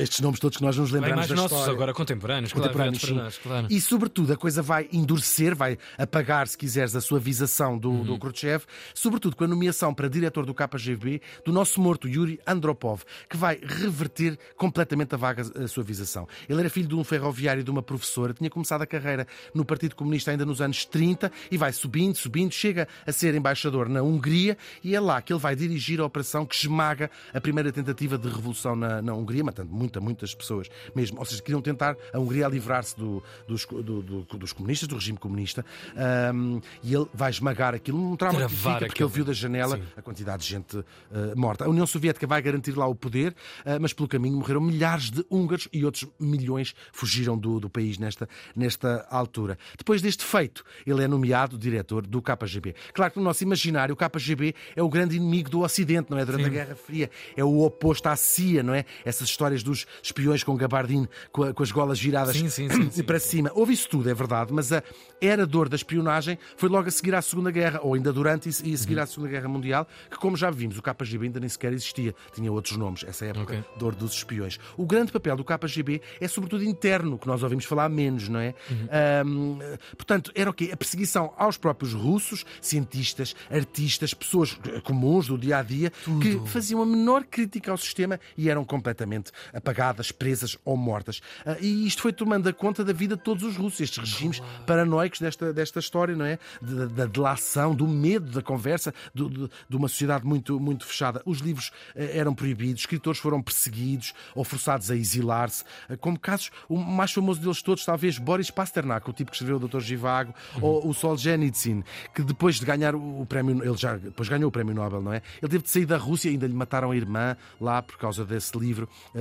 Estes 0.00 0.20
nomes 0.20 0.40
todos 0.40 0.56
que 0.56 0.64
nós 0.64 0.74
nos 0.78 0.90
Bem 0.90 1.00
lembramos 1.02 1.26
mais 1.26 1.28
da 1.28 1.34
nossos, 1.36 1.52
história. 1.58 1.74
agora 1.74 1.92
contemporâneos, 1.92 2.52
claro, 2.54 2.68
Contemporâneos, 2.68 3.04
para 3.04 3.14
nós, 3.24 3.38
claro. 3.38 3.66
E, 3.68 3.80
sobretudo, 3.82 4.32
a 4.32 4.36
coisa 4.38 4.62
vai 4.62 4.88
endurecer, 4.90 5.54
vai 5.54 5.76
apagar, 5.98 6.48
se 6.48 6.56
quiseres, 6.56 6.96
a 6.96 7.02
suavização 7.02 7.76
do, 7.76 7.90
Uhum. 7.90 8.04
do 8.04 8.18
Khrushchev, 8.18 8.64
sobretudo 8.94 9.36
com 9.36 9.44
a 9.44 9.46
nomeação 9.48 9.92
para 9.92 10.08
diretor 10.08 10.46
do 10.46 10.54
KGB 10.54 11.20
do 11.44 11.52
nosso 11.52 11.80
morto 11.82 12.08
Yuri 12.08 12.40
Andropov, 12.46 13.02
que 13.28 13.36
vai 13.36 13.57
reverter 13.64 14.38
completamente 14.56 15.14
a 15.14 15.18
vaga 15.18 15.42
a 15.62 15.68
suavização. 15.68 16.26
Ele 16.48 16.60
era 16.60 16.70
filho 16.70 16.88
de 16.88 16.94
um 16.94 17.04
ferroviário 17.04 17.60
e 17.60 17.64
de 17.64 17.70
uma 17.70 17.82
professora, 17.82 18.32
tinha 18.32 18.50
começado 18.50 18.82
a 18.82 18.86
carreira 18.86 19.26
no 19.54 19.64
Partido 19.64 19.94
Comunista 19.96 20.30
ainda 20.30 20.44
nos 20.44 20.60
anos 20.60 20.84
30 20.84 21.30
e 21.50 21.56
vai 21.56 21.72
subindo, 21.72 22.16
subindo, 22.16 22.52
chega 22.52 22.86
a 23.06 23.12
ser 23.12 23.34
embaixador 23.34 23.88
na 23.88 24.02
Hungria 24.02 24.56
e 24.82 24.94
é 24.94 25.00
lá 25.00 25.20
que 25.22 25.32
ele 25.32 25.40
vai 25.40 25.54
dirigir 25.56 26.00
a 26.00 26.04
operação 26.04 26.44
que 26.46 26.54
esmaga 26.54 27.10
a 27.32 27.40
primeira 27.40 27.72
tentativa 27.72 28.16
de 28.18 28.28
revolução 28.28 28.74
na, 28.76 29.00
na 29.02 29.14
Hungria, 29.14 29.44
matando 29.44 29.70
muita, 29.72 30.00
muitas 30.00 30.34
pessoas 30.34 30.68
mesmo. 30.94 31.18
Ou 31.18 31.24
seja, 31.24 31.42
queriam 31.42 31.60
tentar 31.62 31.96
a 32.12 32.18
Hungria 32.18 32.48
livrar-se 32.48 32.96
do- 32.96 33.22
dos, 33.46 33.64
do- 33.66 34.02
do- 34.02 34.22
dos 34.38 34.52
comunistas, 34.52 34.88
do 34.88 34.94
regime 34.94 35.18
comunista, 35.18 35.64
Ahm, 35.96 36.60
e 36.82 36.94
ele 36.94 37.06
vai 37.12 37.30
esmagar 37.30 37.74
aquilo, 37.74 38.12
um 38.12 38.16
trauma 38.16 38.46
que 38.46 38.54
fica, 38.54 38.70
porque 38.78 38.84
aquilo. 38.86 39.08
ele 39.08 39.14
viu 39.14 39.24
da 39.24 39.32
janela 39.32 39.76
Sim. 39.76 39.82
a 39.96 40.02
quantidade 40.02 40.42
de 40.42 40.48
gente 40.48 40.78
ah, 40.78 41.32
morta. 41.36 41.64
A 41.64 41.68
União 41.68 41.86
Soviética 41.86 42.26
vai 42.26 42.40
garantir 42.40 42.72
lá 42.76 42.86
o 42.86 42.94
poder, 42.94 43.34
mas 43.80 43.92
pelo 43.92 44.08
caminho 44.08 44.36
morreram 44.36 44.60
milhares 44.60 45.10
de 45.10 45.24
húngaros 45.30 45.68
e 45.72 45.84
outros 45.84 46.06
milhões 46.18 46.74
fugiram 46.92 47.36
do, 47.36 47.60
do 47.60 47.68
país 47.70 47.98
nesta, 47.98 48.28
nesta 48.54 49.06
altura. 49.10 49.58
Depois 49.76 50.00
deste 50.02 50.24
feito, 50.24 50.64
ele 50.86 51.02
é 51.02 51.08
nomeado 51.08 51.56
diretor 51.58 52.06
do 52.06 52.20
KGB. 52.22 52.74
Claro 52.92 53.12
que 53.12 53.18
no 53.18 53.24
nosso 53.24 53.42
imaginário, 53.42 53.94
o 53.94 53.96
KGB 53.96 54.54
é 54.76 54.82
o 54.82 54.88
grande 54.88 55.16
inimigo 55.16 55.50
do 55.50 55.60
Ocidente, 55.60 56.10
não 56.10 56.18
é? 56.18 56.24
Durante 56.24 56.46
a 56.46 56.48
Guerra 56.48 56.74
Fria. 56.74 57.10
É 57.36 57.44
o 57.44 57.60
oposto 57.62 58.06
à 58.08 58.16
CIA, 58.16 58.62
não 58.62 58.74
é? 58.74 58.84
Essas 59.04 59.28
histórias 59.28 59.62
dos 59.62 59.86
espiões 60.02 60.42
com 60.44 60.56
gabardine, 60.56 61.08
com, 61.32 61.42
a- 61.44 61.54
com 61.54 61.62
as 61.62 61.70
golas 61.70 61.98
viradas 62.00 62.36
Sim, 62.36 62.48
sim, 62.48 62.68
sim, 62.68 62.90
sim. 62.90 63.02
para 63.02 63.18
cima. 63.18 63.50
Houve 63.54 63.72
isso 63.72 63.88
tudo, 63.88 64.08
é 64.10 64.14
verdade, 64.14 64.52
mas 64.52 64.72
a 64.72 64.82
era 65.20 65.46
dor 65.46 65.68
da 65.68 65.76
espionagem 65.76 66.38
foi 66.56 66.68
logo 66.68 66.88
a 66.88 66.90
seguir 66.90 67.14
à 67.14 67.22
Segunda 67.22 67.50
Guerra, 67.50 67.80
ou 67.82 67.94
ainda 67.94 68.12
durante 68.12 68.48
e 68.48 68.50
a 68.50 68.70
Uhum. 68.70 68.76
seguir 68.76 68.98
à 68.98 69.06
Segunda 69.06 69.28
Guerra 69.30 69.48
Mundial, 69.48 69.86
que, 70.10 70.16
como 70.18 70.36
já 70.36 70.50
vimos, 70.50 70.78
o 70.78 70.82
KGB 70.82 71.26
ainda 71.26 71.40
nem 71.40 71.48
sequer 71.48 71.72
existia, 71.72 72.14
tinha 72.34 72.50
outros 72.52 72.76
nomes, 72.76 73.04
essa 73.04 73.24
época, 73.28 73.42
Ok. 73.58 73.64
dor 73.78 73.94
dos 73.94 74.12
espiões. 74.12 74.58
O 74.76 74.84
grande 74.86 75.12
papel 75.12 75.36
do 75.36 75.44
KGB 75.44 76.00
é 76.20 76.28
sobretudo 76.28 76.64
interno, 76.64 77.18
que 77.18 77.26
nós 77.26 77.42
ouvimos 77.42 77.64
falar 77.64 77.88
menos, 77.88 78.28
não 78.28 78.40
é? 78.40 78.54
Uhum. 78.70 78.88
Ahm, 78.90 79.58
portanto, 79.96 80.32
era 80.34 80.50
o 80.50 80.52
quê? 80.52 80.70
A 80.72 80.76
perseguição 80.76 81.32
aos 81.36 81.56
próprios 81.56 81.92
russos, 81.94 82.44
cientistas, 82.60 83.34
artistas, 83.50 84.14
pessoas 84.14 84.58
comuns 84.84 85.26
do 85.28 85.38
dia 85.38 85.58
a 85.58 85.62
dia, 85.62 85.90
que 86.20 86.40
faziam 86.46 86.82
a 86.82 86.86
menor 86.86 87.24
crítica 87.24 87.70
ao 87.70 87.76
sistema 87.78 88.18
e 88.36 88.48
eram 88.48 88.64
completamente 88.64 89.30
apagadas, 89.52 90.12
presas 90.12 90.56
ou 90.64 90.76
mortas. 90.76 91.20
Ah, 91.44 91.56
e 91.60 91.86
isto 91.86 92.02
foi 92.02 92.12
tomando 92.12 92.48
a 92.48 92.52
conta 92.52 92.84
da 92.84 92.92
vida 92.92 93.16
de 93.16 93.22
todos 93.22 93.42
os 93.44 93.56
russos, 93.56 93.80
estes 93.80 93.98
regimes 93.98 94.40
paranoicos 94.66 95.20
desta, 95.20 95.52
desta 95.52 95.78
história, 95.78 96.14
não 96.14 96.24
é? 96.24 96.38
Da, 96.60 96.86
da 96.86 97.06
delação, 97.06 97.74
do 97.74 97.86
medo 97.86 98.30
da 98.30 98.42
conversa, 98.42 98.92
do- 99.14 99.28
do- 99.28 99.50
de 99.68 99.76
uma 99.76 99.88
sociedade 99.88 100.24
muito, 100.26 100.58
muito 100.60 100.86
fechada. 100.86 101.22
Os 101.24 101.38
livros 101.38 101.70
eh, 101.94 102.16
eram 102.18 102.34
proibidos, 102.34 102.82
escritores 102.82 103.17
foram 103.18 103.42
perseguidos 103.42 104.14
ou 104.34 104.44
forçados 104.44 104.90
a 104.90 104.96
exilar-se, 104.96 105.64
eh, 105.88 105.96
como 105.96 106.18
casos, 106.18 106.50
o 106.68 106.76
mais 106.76 107.12
famoso 107.12 107.40
deles 107.40 107.62
todos, 107.62 107.84
talvez 107.84 108.18
Boris 108.18 108.50
Pasternak, 108.50 109.08
o 109.08 109.12
tipo 109.12 109.30
que 109.30 109.36
escreveu 109.36 109.56
o 109.56 109.68
Dr. 109.68 109.80
Givago, 109.80 110.34
ou 110.60 110.88
o 110.88 110.94
Solzhenitsyn, 110.94 111.82
que 112.14 112.22
depois 112.22 112.56
de 112.56 112.66
ganhar 112.66 112.94
o 112.94 113.26
prémio, 113.26 113.62
ele 113.62 113.76
já 113.76 113.96
depois 113.96 114.28
ganhou 114.28 114.48
o 114.48 114.52
prémio 114.52 114.74
Nobel, 114.74 115.02
não 115.02 115.12
é? 115.12 115.22
Ele 115.42 115.50
teve 115.50 115.64
de 115.64 115.70
sair 115.70 115.86
da 115.86 115.96
Rússia, 115.96 116.30
ainda 116.30 116.46
lhe 116.46 116.54
mataram 116.54 116.90
a 116.90 116.96
irmã 116.96 117.36
lá 117.60 117.82
por 117.82 117.98
causa 117.98 118.24
desse 118.24 118.56
livro, 118.58 118.88
eh, 119.14 119.20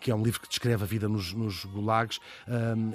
que 0.00 0.10
é 0.10 0.14
um 0.14 0.22
livro 0.22 0.40
que 0.40 0.48
descreve 0.48 0.82
a 0.82 0.86
vida 0.86 1.08
nos, 1.08 1.32
nos 1.32 1.64
gulags, 1.64 2.20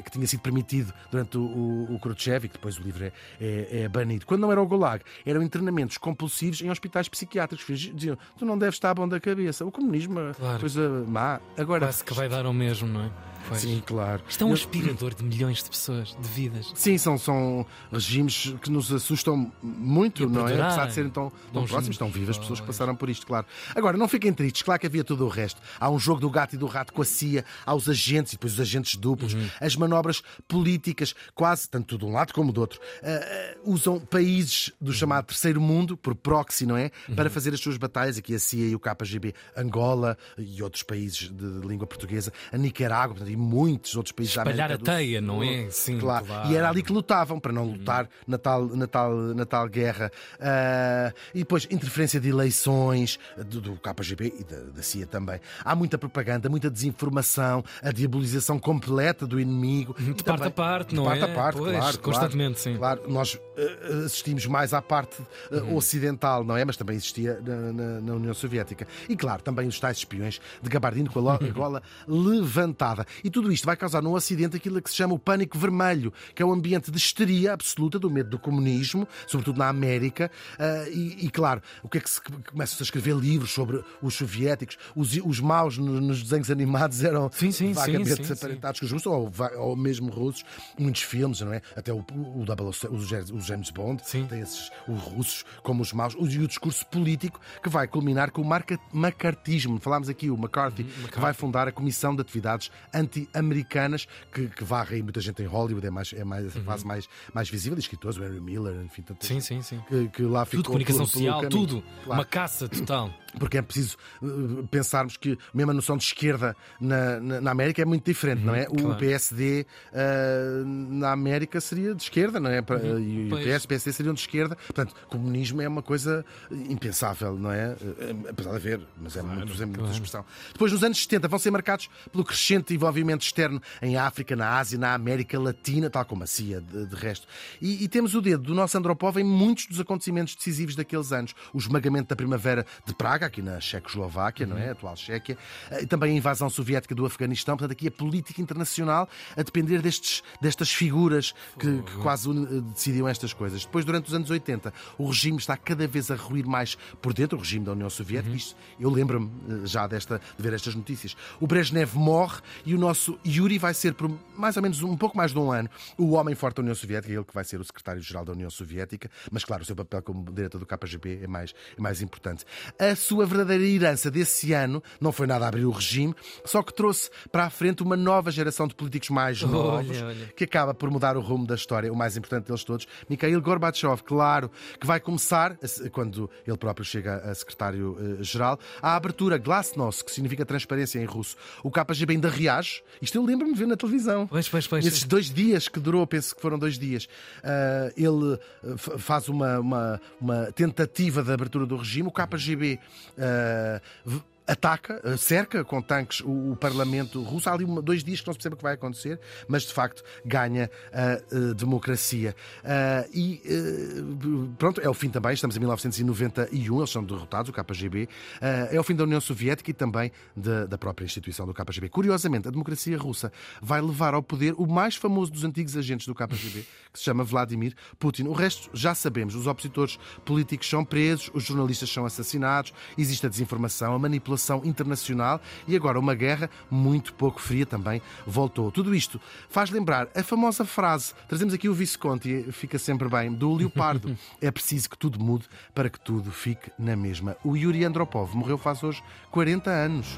que 0.04 0.12
tinha 0.12 0.28
sido 0.28 0.42
permitido 0.42 0.94
durante 1.10 1.38
o, 1.38 1.42
o, 1.42 1.96
o 1.96 2.00
Khrushchev 2.00 2.46
e 2.46 2.50
que 2.50 2.56
depois 2.56 2.78
o 2.78 2.82
livro 2.82 3.06
é, 3.06 3.12
é, 3.40 3.82
é 3.82 3.90
banido. 3.90 4.26
Quando 4.26 4.42
não 4.42 4.52
era 4.52 4.62
o 4.62 4.66
gulag, 4.66 5.04
eram 5.26 5.42
internamentos 5.42 5.98
compulsivos 5.98 6.62
em 6.62 6.70
hospitais 6.70 7.08
psiquiátricos. 7.08 7.66
Diziam, 7.94 8.18
tu 8.38 8.46
não 8.46 8.58
deves 8.58 8.76
estar 8.76 8.94
bom 8.94 9.08
da 9.08 9.20
cabeça. 9.20 9.66
O 9.66 9.72
comunismo 9.72 10.17
é 10.20 10.34
Claro. 10.34 10.60
coisa 10.60 11.04
má. 11.08 11.40
Agora, 11.58 11.82
Parece 11.82 12.04
que 12.04 12.14
vai 12.14 12.28
dar 12.30 12.46
ao 12.46 12.54
mesmo, 12.54 12.88
não 12.88 13.02
é? 13.06 13.10
Pois. 13.48 13.62
sim, 13.62 13.82
claro. 13.86 14.22
Isto 14.28 14.44
é 14.44 14.48
um 14.48 14.54
aspirador 14.54 15.14
de 15.14 15.24
milhões 15.24 15.64
de 15.64 15.70
pessoas, 15.70 16.16
de 16.20 16.28
vidas. 16.28 16.72
Sim, 16.76 16.98
são, 16.98 17.18
são 17.18 17.66
regimes 17.92 18.54
que 18.62 18.70
nos 18.70 18.92
assustam 18.92 19.52
muito, 19.62 20.28
não 20.30 20.48
é? 20.48 20.60
Apesar 20.62 20.88
de 20.88 20.94
serem 20.94 21.10
tão, 21.10 21.32
tão 21.54 21.66
próximos, 21.66 21.96
estão 21.96 22.10
vivas 22.10 22.38
pessoas 22.38 22.60
que 22.60 22.68
passaram 22.68 22.96
por 22.96 23.10
isto, 23.10 23.26
claro. 23.26 23.46
Agora, 23.76 23.98
não 23.98 24.08
fiquem 24.08 24.34
tristes, 24.34 24.62
claro 24.64 24.80
que 24.82 24.88
havia 24.88 25.04
tudo 25.04 25.26
o 25.26 25.30
resto. 25.30 25.62
Há 25.80 25.90
um 25.90 26.00
jogo 26.00 26.20
do 26.20 26.30
gato 26.30 26.54
e 26.56 26.58
do 26.58 26.66
rato 26.66 26.92
com 26.94 27.02
a 27.02 27.06
CIA, 27.06 27.46
há 27.66 27.74
os 27.74 27.88
agentes 27.90 28.34
e 28.34 28.36
depois 28.36 28.54
os 28.54 28.60
agentes 28.60 28.96
duplos, 28.96 29.34
Uhum. 29.34 29.48
as 29.62 29.76
manobras 29.76 30.22
políticas, 30.48 31.14
quase, 31.36 31.70
tanto 31.70 31.98
de 31.98 32.06
um 32.06 32.12
lado 32.12 32.34
como 32.34 32.52
do 32.52 32.62
outro, 32.62 32.80
ah, 33.04 33.56
usam 33.64 34.00
países 34.00 34.72
do 34.80 34.92
chamado 34.94 35.26
terceiro 35.26 35.60
mundo, 35.62 35.96
por 35.98 36.16
proxy, 36.16 36.66
não 36.66 36.78
é? 36.78 36.92
Uhum. 37.08 37.16
Para 37.16 37.30
fazer 37.30 37.54
as 37.54 37.60
suas 37.60 37.78
batalhas, 37.78 38.18
aqui 38.18 38.34
a 38.36 38.40
CIA 38.40 38.68
e 38.70 38.76
o 38.76 38.80
KGB, 38.80 39.34
Angola 39.56 40.18
e 40.38 40.62
outros 40.64 40.84
países 40.84 41.30
de 41.32 41.46
língua 41.68 41.86
portuguesa, 41.88 42.32
a 42.52 42.58
Nicarágua 42.58 43.16
portanto, 43.16 43.32
muitos 43.38 43.96
outros 43.96 44.12
países 44.12 44.36
da 44.36 44.42
Espalhar 44.42 44.66
América 44.72 44.74
a 44.92 44.94
do 44.94 44.98
teia, 44.98 45.22
não 45.22 45.44
é? 45.44 45.70
Sim, 45.70 46.00
claro. 46.00 46.26
claro. 46.26 46.50
E 46.52 46.56
era 46.56 46.70
ali 46.70 46.82
que 46.84 46.92
lutavam, 46.92 47.40
para 47.40 47.54
não 47.54 47.64
lutar 47.66 48.10
na, 48.28 48.38
tal, 48.38 48.66
na, 48.68 48.88
tal, 48.88 49.14
na 49.16 49.46
tal 49.46 49.68
guerra. 49.70 50.12
Ah, 50.40 51.14
e 51.34 51.40
depois, 51.40 51.68
interferência 51.70 52.20
de 52.20 52.30
eleições 52.30 53.20
do, 53.46 53.62
do 53.62 53.76
KGB 53.78 54.34
e 54.40 54.44
da, 54.44 54.58
da 54.76 54.82
CIA 54.84 55.06
também. 55.06 55.40
Há 55.64 55.76
muita 55.76 55.98
propaganda, 55.98 56.50
muita 56.50 56.70
desinformação, 56.70 57.64
a 57.82 57.92
diabolização 57.92 58.60
completa 58.60 59.26
do 59.28 59.40
inimigo. 59.40 59.96
De 59.98 60.12
E 60.12 60.14
parte 60.16 60.26
também- 60.26 60.48
a 60.48 60.52
parte, 60.52 60.90
de 60.90 60.96
não 60.96 61.04
parte 61.06 61.22
é? 61.22 61.24
a 61.24 61.34
parte, 61.36 61.58
Pois, 61.58 61.78
claro. 61.78 62.00
constantemente, 62.00 62.54
claro, 62.62 62.74
sim. 62.74 62.78
Claro, 62.78 63.04
nós 63.12 63.40
ah, 63.58 64.06
assistimos 64.06 64.46
mais 64.48 64.74
à 64.74 64.82
parte 64.82 65.22
ah, 65.52 65.74
ocidental, 65.76 66.44
não 66.44 66.56
é? 66.58 66.66
Mas 66.66 66.78
também 66.78 66.96
existia 66.96 67.40
na, 67.46 67.56
na- 67.74 68.02
na 68.02 68.14
União 68.16 68.34
Soviética. 68.34 68.88
E 69.10 69.16
claro, 69.16 69.42
também 69.42 69.68
os 69.68 69.80
tais 69.80 69.98
espiões 69.98 70.40
de 70.62 70.70
gabardino 70.70 71.10
com 71.12 71.20
a 71.30 71.36
a 71.38 71.38
gola 71.50 71.84
levantada. 72.08 73.06
E 73.28 73.30
tudo 73.30 73.52
isto 73.52 73.66
vai 73.66 73.76
causar 73.76 74.02
no 74.02 74.16
Ocidente 74.16 74.56
aquilo 74.56 74.82
que 74.82 74.90
se 74.90 74.96
chama 74.96 75.14
o 75.14 75.20
pânico 75.20 75.58
vermelho, 75.58 76.14
que 76.34 76.42
é 76.42 76.46
um 76.46 76.54
ambiente 76.54 76.90
de 76.90 76.98
histeria 76.98 77.52
absoluta 77.52 78.00
do 78.00 78.10
medo 78.10 78.30
do 78.30 78.40
comunismo, 78.40 79.06
sobretudo 79.28 79.58
na 79.60 79.68
América. 79.68 80.32
Ah, 80.58 80.86
e, 80.90 81.26
e, 81.26 81.30
claro, 81.30 81.62
o 81.84 81.90
que 81.90 81.98
é 81.98 82.02
que 82.02 82.10
se 82.10 82.22
começa 82.22 82.82
a 82.82 82.86
escrever 82.86 83.18
livros 83.18 83.52
sobre 83.52 83.84
os 84.02 84.14
soviéticos, 84.14 84.78
os, 84.96 85.18
os 85.26 85.42
maus 85.42 85.78
no- 85.78 86.00
nos 86.00 86.24
desenhos 86.24 86.50
animados 86.50 87.04
eram 87.04 87.30
Sim, 87.34 87.52
sim, 87.52 87.74
vagamente 87.74 88.26
sim, 88.26 88.32
aparentados 88.32 88.80
com 88.80 88.86
os 88.86 88.92
russos, 88.94 89.08
ou, 89.08 89.30
ou 89.58 89.76
mesmo 89.76 90.10
russos, 90.10 90.46
muitos 90.80 91.02
filmes, 91.02 91.42
não 91.42 91.52
é? 91.52 91.62
Até 91.76 91.92
o, 91.92 91.98
o, 92.00 92.46
007, 92.72 92.94
o 92.94 93.00
James- 93.02 93.30
o 93.32 93.42
James 93.42 93.70
Bond 93.72 94.02
Sim. 94.06 94.26
tem 94.26 94.40
esses, 94.40 94.72
os 94.88 95.02
russos 95.02 95.44
como 95.64 95.82
os 95.82 95.92
maus, 95.92 96.14
e 96.18 96.40
o 96.40 96.48
discurso 96.48 96.86
político 96.86 97.42
que 97.62 97.68
vai 97.68 97.90
culminar 97.90 98.32
com 98.32 98.42
o 98.42 98.46
macartismo. 98.94 99.80
Falámos 99.80 100.08
aqui, 100.10 100.30
o 100.30 100.36
McCarthy, 100.36 100.84
Uhum, 100.84 101.08
que 101.08 101.20
vai 101.20 101.34
fundar 101.34 101.68
a 101.68 101.72
Comissão 101.74 102.16
de 102.16 102.22
Atividades 102.22 102.72
anti-americanas 103.08 104.08
que, 104.32 104.48
que 104.48 104.64
varrem 104.64 105.02
muita 105.04 105.20
gente 105.22 105.42
em 105.42 105.46
Hollywood, 105.46 105.86
é 105.88 105.90
mais, 105.90 106.14
é 106.14 106.24
mais 106.24 106.48
a 106.56 106.62
fase 106.62 106.86
mais, 106.86 107.08
mais 107.34 107.50
visível, 107.50 107.78
escritores, 107.78 108.18
o 108.18 108.24
Henry 108.24 108.40
Miller, 108.40 108.82
enfim, 108.84 109.02
tanto 109.02 109.26
Sim, 109.26 109.40
sim, 109.40 109.62
sim. 109.62 109.80
que, 109.88 110.08
que 110.10 110.22
lá 110.24 110.46
ficou 110.46 110.64
Tudo, 110.64 110.68
comunicação 110.68 111.06
pelo- 111.08 111.12
pelo 111.12 111.34
social, 111.34 111.50
tudo. 111.50 111.84
Claro. 112.04 112.20
Uma 112.22 112.26
caça 112.26 112.68
total. 112.70 113.14
Porque 113.40 113.58
é 113.58 113.62
preciso 113.62 113.98
uh, 114.22 114.68
pensarmos 114.70 115.18
que 115.18 115.38
mesmo 115.54 115.72
a 115.72 115.74
noção 115.74 115.98
de 115.98 116.04
esquerda 116.04 116.56
na, 116.80 117.20
na, 117.20 117.42
na 117.42 117.52
América 117.52 117.82
é 117.82 117.86
muito 117.86 118.06
diferente, 118.06 118.44
não 118.44 118.54
é? 118.56 118.68
O 118.68 118.72
Uhum, 118.78 118.78
claro. 118.84 118.98
PSD 119.00 119.66
uh, 119.94 120.66
na 120.66 121.12
América 121.12 121.60
seria 121.62 121.94
de 121.96 122.04
esquerda, 122.04 122.40
não 122.40 122.50
é? 122.50 122.62
Para- 122.62 122.80
E 123.00 123.30
o 123.32 123.36
Uhum. 123.36 123.42
PS 123.44 123.66
PSD 123.66 123.94
seriam 123.94 124.14
de 124.14 124.22
esquerda. 124.22 124.56
Portanto, 124.56 124.94
comunismo 125.08 125.62
é 125.62 125.68
uma 125.68 125.82
coisa 125.82 126.26
impensável, 126.52 127.38
não 127.38 127.52
é? 127.52 127.70
Uh, 127.74 128.28
Apesar 128.30 128.52
de 128.52 128.56
haver, 128.58 128.82
mas 129.00 129.16
é 129.16 129.22
muito, 129.22 129.62
é 129.62 129.66
muita 129.66 129.92
expressão. 129.92 130.26
Depois, 130.52 130.72
nos 130.72 130.84
anos 130.84 131.02
70, 131.02 131.28
vão 131.28 131.40
ser 131.40 131.52
marcados 131.52 131.90
pelo 132.12 132.24
crescente 132.24 132.74
envolvimento 132.74 133.24
externo 133.24 133.62
em 133.82 133.98
África, 133.98 134.36
na 134.36 134.58
Ásia, 134.58 134.78
na 134.78 134.94
América 134.94 135.40
Latina, 135.40 135.90
tal 135.90 136.06
como 136.06 136.24
a 136.24 136.28
CIA, 136.28 136.62
de, 136.62 136.86
de 136.86 136.96
resto. 136.96 137.28
E, 137.62 137.84
e 137.84 137.88
temos 137.88 138.16
o 138.16 138.22
dedo 138.22 138.44
do 138.44 138.54
nosso 138.56 138.78
Andropov 138.78 139.18
em 139.18 139.24
muitos 139.24 139.66
dos 139.68 139.80
acontecimentos 139.80 140.36
decisivos 140.36 140.76
daqueles 140.76 141.12
anos. 141.12 141.34
O 141.54 141.58
esmagamento 141.58 142.10
da 142.10 142.16
primavera 142.16 142.66
de 142.86 142.94
Praga, 142.96 143.27
aqui 143.28 143.42
na 143.42 143.60
Checoslováquia, 143.60 144.46
não 144.46 144.58
é? 144.58 144.70
A 144.70 144.72
atual 144.72 144.96
Chequia. 144.96 145.38
Eh, 145.72 145.86
também 145.86 146.14
a 146.14 146.16
invasão 146.16 146.50
soviética 146.50 146.96
do 146.96 147.06
Afeganistão. 147.06 147.56
Portanto, 147.56 147.72
aqui 147.72 147.88
a 147.88 147.92
política 147.92 148.42
internacional 148.42 149.08
a 149.36 149.42
depender 149.42 149.82
destes, 149.82 150.24
destas 150.42 150.72
figuras 150.72 151.34
que, 151.60 151.82
que 151.82 151.98
quase 151.98 152.30
eh, 152.30 152.62
decidiam 152.74 153.08
estas 153.08 153.34
coisas. 153.34 153.66
Depois, 153.66 153.86
durante 153.86 154.08
os 154.08 154.14
anos 154.14 154.30
80, 154.30 154.74
o 154.98 155.08
regime 155.08 155.38
está 155.38 155.56
cada 155.56 155.88
vez 155.88 156.10
a 156.12 156.16
ruir 156.16 156.46
mais 156.46 156.76
por 157.02 157.14
dentro, 157.14 157.38
o 157.38 157.42
regime 157.42 157.66
da 157.66 157.72
União 157.72 157.90
Soviética. 157.90 158.36
Isto, 158.36 158.56
eu 158.80 158.90
lembro-me 158.90 159.30
eh, 159.50 159.66
já 159.66 159.88
desta, 159.88 160.20
de 160.38 160.44
ver 160.44 160.54
estas 160.54 160.76
notícias. 160.76 161.16
O 161.40 161.48
Brezhnev 161.48 161.96
morre 161.96 162.42
e 162.66 162.74
o 162.74 162.78
nosso 162.78 163.20
Yuri 163.26 163.58
vai 163.58 163.74
ser, 163.74 163.94
por 163.94 164.10
mais 164.36 164.56
ou 164.58 164.64
menos 164.64 164.82
um 164.82 164.96
pouco 164.96 165.18
mais 165.18 165.32
de 165.32 165.40
um 165.40 165.52
ano, 165.52 165.70
o 165.98 166.12
homem 166.14 166.36
forte 166.36 166.58
da 166.58 166.62
União 166.62 166.76
Soviética, 166.76 167.14
ele 167.14 167.24
que 167.24 167.34
vai 167.34 167.44
ser 167.44 167.60
o 167.60 167.64
secretário-geral 167.64 168.26
da 168.26 168.32
União 168.32 168.50
Soviética. 168.50 169.10
Mas, 169.32 169.44
claro, 169.44 169.64
o 169.64 169.66
seu 169.66 169.76
papel 169.76 170.02
como 170.02 170.32
diretor 170.32 170.60
do 170.60 170.66
KGB 170.66 171.24
é 171.24 171.28
mais, 171.28 171.54
é 171.78 171.82
mais 171.82 172.02
importante. 172.02 172.46
A 172.80 172.96
sua 172.96 173.17
verdadeira 173.26 173.64
herança 173.64 174.10
desse 174.12 174.54
ano 174.54 174.82
não 175.00 175.12
foi 175.12 175.26
nada 175.28 175.48
abrir 175.48 175.66
o 175.66 175.72
regime, 175.72 176.14
só 176.46 176.62
que 176.62 176.74
trouxe 176.74 177.10
para 177.32 177.46
a 177.46 177.50
frente 177.50 177.82
uma 177.84 177.96
nova 177.98 178.32
geração 178.32 178.68
de 178.68 178.76
políticos 178.76 179.10
mais 179.10 179.42
novos 179.42 180.02
olha. 180.02 180.34
que 180.36 180.44
acaba 180.44 180.74
por 180.74 180.90
mudar 180.92 181.18
o 181.18 181.22
rumo 181.22 181.46
da 181.48 181.56
história, 181.56 181.92
o 181.92 181.96
mais 181.96 182.16
importante 182.18 182.46
deles 182.48 182.64
todos, 182.64 182.88
Mikhail 183.10 183.42
Gorbachev, 183.42 184.02
claro, 184.04 184.52
que 184.80 184.86
vai 184.88 185.00
começar, 185.00 185.58
quando 185.92 186.30
ele 186.46 186.58
próprio 186.58 186.86
chega 186.86 187.18
a 187.18 187.34
secretário-geral, 187.82 188.60
a 188.82 188.96
abertura 188.96 189.38
Glasnost, 189.38 190.04
que 190.04 190.12
significa 190.12 190.46
transparência 190.46 191.00
em 191.00 191.06
russo. 191.06 191.36
O 191.64 191.72
KGB 191.72 192.14
ainda 192.14 192.30
reage, 192.30 192.82
isto 193.02 193.18
eu 193.18 193.26
lembro-me 193.26 193.54
de 193.54 193.60
ver 193.60 193.68
na 193.68 193.76
televisão. 193.78 194.28
Pois, 194.28 194.48
pois, 194.50 194.68
pois. 194.68 194.84
Nesses 194.86 195.04
dois 195.04 195.30
dias 195.32 195.68
que 195.68 195.80
durou, 195.80 196.06
penso 196.08 196.36
que 196.36 196.42
foram 196.42 196.58
dois 196.60 196.78
dias, 196.78 197.08
ah, 197.44 197.92
ele 197.96 198.40
f- 198.76 198.98
faz 198.98 199.28
uma, 199.30 199.60
uma, 199.60 200.02
uma 200.20 200.52
tentativa 200.54 201.24
de 201.24 201.32
abertura 201.32 201.66
do 201.66 201.76
regime. 201.78 202.08
O 202.08 202.12
KGB 202.12 202.80
ah, 203.22 203.80
v- 204.06 204.24
ataca, 204.48 205.02
ah, 205.04 205.18
cerca 205.18 205.64
com 205.64 205.82
tanques 205.82 206.22
o, 206.22 206.54
o 206.54 206.56
Parlamento 206.56 207.22
russo. 207.22 207.50
Há 207.50 207.54
ali 207.54 207.66
uma- 207.66 207.82
dois 207.82 208.04
dias 208.04 208.22
que 208.22 208.28
não 208.28 208.34
se 208.34 208.38
percebe 208.38 208.54
o 208.54 208.58
que 208.58 208.64
vai 208.64 208.74
acontecer, 208.74 209.20
mas 209.48 209.64
de 209.64 209.74
facto 209.74 210.02
ganha 210.26 210.72
a 210.94 211.14
ah, 211.14 211.54
democracia. 211.54 212.36
Ah, 212.64 213.06
e 213.14 213.42
ah, 213.46 214.56
pronto, 214.58 214.80
é 214.80 214.90
o 214.90 214.94
fim 214.94 215.10
também. 215.10 215.34
Estamos 215.34 215.58
em 215.58 215.60
1991, 215.60 216.78
eles 216.78 216.90
são 216.90 217.04
derrotados, 217.04 217.50
o 217.50 217.54
KGB. 217.54 218.08
Ah, 218.42 218.70
é 218.72 218.80
o 218.80 218.84
fim 218.84 218.96
da 218.96 219.04
União 219.04 219.20
Soviética 219.20 219.70
e 219.70 219.74
também 219.74 220.12
da, 220.36 220.66
da 220.66 220.78
própria 220.78 221.06
instituição 221.06 221.46
do 221.46 221.54
KGB. 221.54 221.90
Curiosamente, 221.90 222.48
a 222.48 222.52
democracia 222.52 222.98
russa 222.98 223.32
vai 223.62 223.82
levar 223.82 224.14
ao 224.14 224.24
poder 224.24 224.54
o 224.58 224.66
mais 224.66 224.96
famoso 224.96 225.32
dos 225.32 225.44
antigos 225.44 225.76
agentes 225.76 226.08
do 226.08 226.16
KGB, 226.16 226.66
que 226.94 227.00
se 227.00 227.04
chama 227.04 227.24
Vladimir 227.24 227.76
Putin. 228.00 228.24
O 228.24 228.34
resto 228.34 228.70
já 228.74 228.96
sabemos. 228.96 229.36
Os 229.36 229.46
opositores 229.46 230.00
políticos 230.24 230.70
são 230.70 230.86
presos, 230.86 231.30
os 231.34 231.44
jornalistas 231.44 231.90
são 231.90 232.06
assassinados, 232.06 232.74
existe 232.98 233.26
a 233.26 233.30
desinformação, 233.30 233.94
a 233.94 234.00
manipulação 234.00 234.37
internacional 234.64 235.42
e 235.68 235.76
agora 235.76 236.00
uma 236.00 236.16
guerra 236.16 236.50
muito 236.70 237.14
pouco 237.14 237.42
fria 237.42 237.66
também 237.66 238.02
voltou. 238.26 238.72
Tudo 238.72 238.94
isto 238.96 239.20
faz 239.50 239.70
lembrar 239.70 240.08
a 240.16 240.24
famosa 240.24 240.66
frase, 240.66 241.14
trazemos 241.28 241.54
aqui 241.54 241.68
o 241.70 241.74
Visconti, 241.74 242.46
fica 242.52 242.78
sempre 242.80 243.10
bem, 243.10 243.32
do 243.32 243.54
Leopardo. 243.54 244.18
é 244.42 244.52
preciso 244.52 244.90
que 244.90 244.98
tudo 244.98 245.20
mude 245.20 245.46
para 245.74 245.90
que 245.90 246.00
tudo 246.00 246.32
fique 246.32 246.72
na 246.78 246.96
mesma. 246.96 247.36
O 247.44 247.56
Yuri 247.56 247.84
Andropov 247.84 248.36
morreu 248.36 248.58
faz 248.58 248.84
hoje 248.84 249.04
40 249.32 249.70
anos. 249.70 250.18